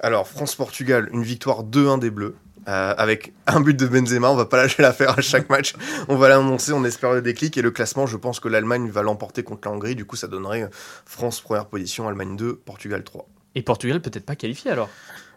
Alors, 0.00 0.28
France-Portugal, 0.28 1.08
une 1.12 1.22
victoire 1.22 1.64
2-1 1.64 1.98
des 2.00 2.10
Bleus. 2.10 2.36
Euh, 2.68 2.94
avec 2.96 3.32
un 3.46 3.60
but 3.60 3.76
de 3.76 3.86
Benzema, 3.86 4.30
on 4.30 4.36
va 4.36 4.44
pas 4.46 4.58
lâcher 4.58 4.82
l'affaire 4.82 5.18
à 5.18 5.22
chaque 5.22 5.48
match. 5.48 5.74
On 6.08 6.16
va 6.16 6.28
l'annoncer, 6.28 6.72
on 6.72 6.84
espère 6.84 7.12
le 7.12 7.22
déclic. 7.22 7.56
Et 7.56 7.62
le 7.62 7.70
classement, 7.70 8.06
je 8.06 8.16
pense 8.16 8.38
que 8.38 8.48
l'Allemagne 8.48 8.88
va 8.90 9.02
l'emporter 9.02 9.42
contre 9.42 9.66
la 9.68 9.74
Hongrie. 9.74 9.96
Du 9.96 10.04
coup, 10.04 10.16
ça 10.16 10.28
donnerait 10.28 10.62
euh, 10.62 10.68
France 11.04 11.40
première 11.40 11.66
position, 11.66 12.06
Allemagne 12.08 12.36
2, 12.36 12.54
Portugal 12.56 13.02
3. 13.02 13.26
Et 13.54 13.62
Portugal 13.62 14.00
peut-être 14.00 14.26
pas 14.26 14.36
qualifié 14.36 14.70
alors? 14.70 14.88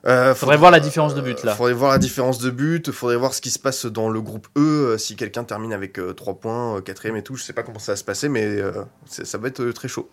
Euh, 0.05 0.33
Faudrait 0.33 0.57
voir 0.57 0.71
la 0.71 0.79
différence 0.79 1.13
de 1.13 1.21
but, 1.21 1.43
là. 1.43 1.55
Faudrait 1.55 1.73
voir 1.73 1.91
la 1.91 1.99
différence 1.99 2.39
de 2.39 2.49
but, 2.49 2.91
faudrait 2.91 3.17
voir 3.17 3.33
ce 3.33 3.41
qui 3.41 3.51
se 3.51 3.59
passe 3.59 3.85
dans 3.85 4.09
le 4.09 4.21
groupe 4.21 4.47
E, 4.57 4.59
euh, 4.59 4.97
si 4.97 5.15
quelqu'un 5.15 5.43
termine 5.43 5.73
avec 5.73 5.99
3 6.15 6.39
points, 6.39 6.77
euh, 6.77 6.81
quatrième 6.81 7.17
et 7.17 7.23
tout, 7.23 7.35
je 7.35 7.43
sais 7.43 7.53
pas 7.53 7.63
comment 7.63 7.79
ça 7.79 7.91
va 7.91 7.95
se 7.95 8.03
passer, 8.03 8.27
mais 8.27 8.43
euh, 8.43 8.83
ça 9.05 9.37
va 9.37 9.47
être 9.47 9.61
euh, 9.61 9.73
très 9.73 9.87
chaud. 9.87 10.09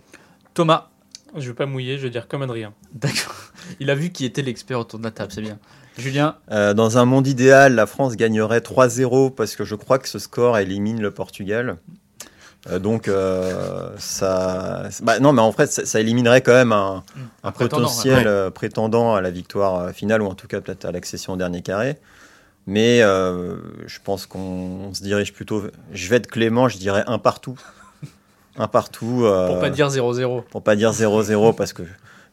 Thomas. 0.54 0.90
Je 1.36 1.46
vais 1.48 1.54
pas 1.54 1.66
mouiller, 1.66 1.98
je 1.98 2.04
vais 2.04 2.10
dire 2.10 2.26
comme 2.26 2.40
Adrien. 2.40 2.72
D'accord. 2.94 3.34
Il 3.80 3.90
a 3.90 3.94
vu 3.94 4.10
qui 4.10 4.24
était 4.24 4.40
l'expert 4.40 4.80
autour 4.80 4.98
de 4.98 5.04
la 5.04 5.10
table, 5.10 5.30
c'est 5.30 5.42
bien. 5.42 5.58
Julien. 5.98 6.36
Euh, 6.50 6.74
dans 6.74 6.98
un 6.98 7.04
monde 7.04 7.26
idéal, 7.26 7.74
la 7.74 7.86
France 7.86 8.16
gagnerait 8.16 8.60
3-0 8.60 9.34
parce 9.34 9.56
que 9.56 9.64
je 9.64 9.74
crois 9.74 9.98
que 9.98 10.08
ce 10.08 10.18
score 10.18 10.58
élimine 10.58 11.00
le 11.00 11.10
Portugal. 11.10 11.76
Euh, 12.68 12.78
donc, 12.78 13.08
euh, 13.08 13.90
ça. 13.98 14.88
bah, 15.02 15.18
non, 15.20 15.32
mais 15.32 15.42
en 15.42 15.52
fait, 15.52 15.70
ça, 15.70 15.84
ça 15.84 16.00
éliminerait 16.00 16.40
quand 16.40 16.52
même 16.52 16.72
un, 16.72 17.02
un 17.42 17.52
prétendant, 17.52 17.82
potentiel 17.82 18.26
ouais. 18.26 18.50
prétendant 18.50 19.14
à 19.14 19.20
la 19.20 19.30
victoire 19.30 19.90
finale 19.90 20.22
ou 20.22 20.26
en 20.26 20.34
tout 20.34 20.46
cas 20.46 20.60
peut-être 20.60 20.84
à 20.84 20.92
l'accession 20.92 21.34
au 21.34 21.36
dernier 21.36 21.62
carré. 21.62 21.98
Mais 22.66 23.00
je 23.00 23.98
pense 24.04 24.26
qu'on 24.26 24.92
se 24.92 25.02
dirige 25.02 25.32
plutôt. 25.32 25.62
Je 25.92 26.08
vais 26.08 26.16
être 26.16 26.26
clément, 26.26 26.68
je 26.68 26.78
dirais 26.78 27.02
un 27.06 27.18
partout. 27.18 27.58
Un 28.56 28.68
partout. 28.68 29.24
Pour 29.46 29.60
pas 29.60 29.70
dire 29.70 29.88
0-0. 29.88 30.42
pour 30.50 30.62
pas 30.62 30.76
dire 30.76 30.92
0-0 30.92 31.54
parce 31.54 31.72
que 31.72 31.82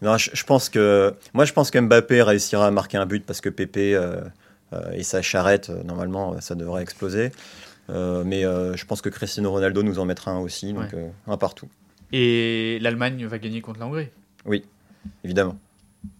non, 0.01 0.17
je, 0.17 0.29
je 0.33 0.43
pense 0.43 0.69
que 0.69 1.13
moi 1.33 1.45
je 1.45 1.53
pense 1.53 1.71
que 1.71 1.79
Mbappé 1.79 2.21
réussira 2.21 2.67
à 2.67 2.71
marquer 2.71 2.97
un 2.97 3.05
but 3.05 3.25
parce 3.25 3.41
que 3.41 3.49
Pépé 3.49 3.95
euh, 3.95 4.21
euh, 4.73 4.91
et 4.91 5.03
sa 5.03 5.21
charrette 5.21 5.69
euh, 5.69 5.83
normalement 5.83 6.39
ça 6.41 6.55
devrait 6.55 6.81
exploser 6.83 7.31
Euh, 7.91 8.23
mais 8.25 8.41
je 8.41 8.83
pense 8.85 8.99
que 9.01 9.09
Cristiano 9.09 9.51
Ronaldo 9.51 9.83
nous 9.83 9.99
en 9.99 10.05
mettra 10.05 10.31
un 10.31 10.39
aussi 10.39 10.73
donc 10.73 10.95
un 11.27 11.37
partout 11.37 11.67
Et 12.11 12.79
l'Allemagne 12.81 13.23
va 13.27 13.37
gagner 13.37 13.61
contre 13.61 13.79
la 13.79 13.85
Hongrie. 13.85 14.09
évidemment 15.23 15.57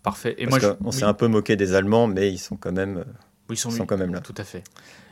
Parfait. 0.04 0.36
Et 0.38 0.46
parce 0.48 0.62
moi, 0.64 0.76
je- 0.80 0.86
oui. 0.86 0.94
s'est 0.94 1.04
un 1.06 1.14
peu 1.14 1.28
moqué 1.28 1.56
des 1.56 1.74
Allemands 1.74 2.08
mais 2.08 2.32
ils 2.32 2.38
sont 2.40 2.56
quand 2.56 2.72
même 2.72 3.04
Oui, 3.50 3.56
ils 3.56 3.58
sont, 3.58 3.70
ils 3.72 3.76
sont 3.78 3.86
quand 3.86 3.98
même 3.98 4.14
là 4.14 4.20
Tout 4.20 4.36
à 4.38 4.44
fait. 4.44 4.64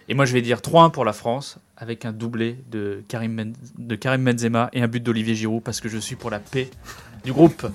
Et 0.10 0.16
moi, 0.16 0.26
je 0.26 0.34
vais 0.34 0.42
dire 0.42 0.60
3-1 0.62 0.92
pour 0.92 1.06
la 1.06 1.14
France, 1.14 1.58
avec 1.78 2.04
un 2.06 2.12
doublé 2.12 2.58
de 2.70 3.04
Karim, 3.08 3.36
Ben- 3.38 3.54
de 3.78 3.96
Karim 3.96 4.26
Benzema 4.26 4.70
et 4.74 4.82
un 4.82 4.88
but 4.90 5.02
d'Olivier 5.02 5.34
Giroud, 5.34 5.64
parce 5.64 5.80
que 5.80 5.88
je 5.90 5.98
suis 5.98 6.18
pour 6.18 6.30
la 6.30 6.40
paix 6.40 6.70
du 7.24 7.34
groupe. 7.34 7.68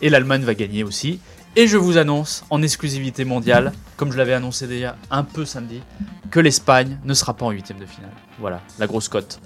Et 0.00 0.08
l'Allemagne 0.10 0.42
va 0.42 0.54
gagner 0.54 0.84
aussi. 0.84 1.20
Et 1.54 1.66
je 1.66 1.76
vous 1.76 1.98
annonce 1.98 2.44
en 2.48 2.62
exclusivité 2.62 3.24
mondiale, 3.24 3.72
comme 3.96 4.10
je 4.10 4.16
l'avais 4.16 4.32
annoncé 4.32 4.66
déjà 4.66 4.96
un 5.10 5.22
peu 5.22 5.44
samedi, 5.44 5.82
que 6.30 6.40
l'Espagne 6.40 6.98
ne 7.04 7.12
sera 7.12 7.34
pas 7.34 7.44
en 7.44 7.50
huitième 7.50 7.78
de 7.78 7.84
finale. 7.84 8.12
Voilà, 8.38 8.62
la 8.78 8.86
grosse 8.86 9.08
cote. 9.08 9.38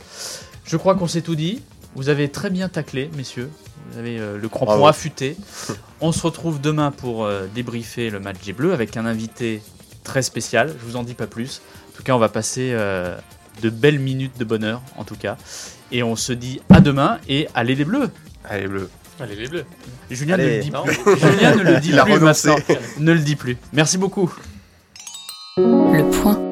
Je 0.65 0.77
crois 0.77 0.95
qu'on 0.95 1.09
s'est 1.09 1.23
tout 1.23 1.35
dit. 1.35 1.63
Vous 1.97 2.09
avez 2.09 2.29
très 2.29 2.51
bien 2.51 2.69
taclé, 2.69 3.11
messieurs. 3.17 3.51
Vous 3.91 3.99
avez 3.99 4.19
euh, 4.19 4.39
le 4.39 4.49
crampon 4.49 4.73
Bravo. 4.73 4.87
affûté. 4.87 5.37
On 6.01 6.13
se 6.13 6.23
retrouve 6.23 6.61
demain 6.61 6.91
pour 6.91 7.25
euh, 7.25 7.47
débriefer 7.55 8.11
le 8.11 8.21
match 8.21 8.37
des 8.45 8.53
Bleus 8.53 8.73
avec 8.73 8.97
un 8.97 9.07
invité 9.07 9.63
très 10.05 10.23
spécial. 10.23 10.75
Je 10.79 10.85
vous 10.85 10.97
en 10.97 11.03
dis 11.03 11.15
pas 11.15 11.27
plus. 11.27 11.63
En 11.89 11.97
tout 11.97 12.03
cas, 12.03 12.15
on 12.15 12.19
va 12.19 12.29
passer 12.29 12.73
euh, 12.75 13.17
de 13.63 13.71
belles 13.71 13.99
minutes 13.99 14.39
de 14.39 14.45
bonheur, 14.45 14.83
en 14.97 15.05
tout 15.05 15.17
cas. 15.17 15.37
Et 15.91 16.03
on 16.03 16.15
se 16.15 16.33
dit 16.33 16.61
à 16.69 16.81
demain 16.81 17.19
et 17.29 17.49
allez 17.55 17.75
les 17.75 17.85
Bleus. 17.85 18.11
Allez, 18.45 18.69
bleu. 18.69 18.91
Allez, 19.19 19.35
les 19.37 19.49
bleus. 19.49 19.65
Julien 20.11 20.37
ne 20.37 20.43
le 20.45 20.61
dit 20.61 20.71
non. 20.71 20.85
plus. 20.85 20.95
Julien 21.19 21.55
ne 21.57 21.63
le 21.63 21.77
dit 21.81 21.89
Il 21.91 22.03
plus. 22.05 22.77
Ne 22.99 23.13
le 23.13 23.19
dit 23.21 23.37
plus. 23.37 23.57
Merci 23.73 23.99
beaucoup. 23.99 24.33
Le 25.57 26.11
point. 26.23 26.46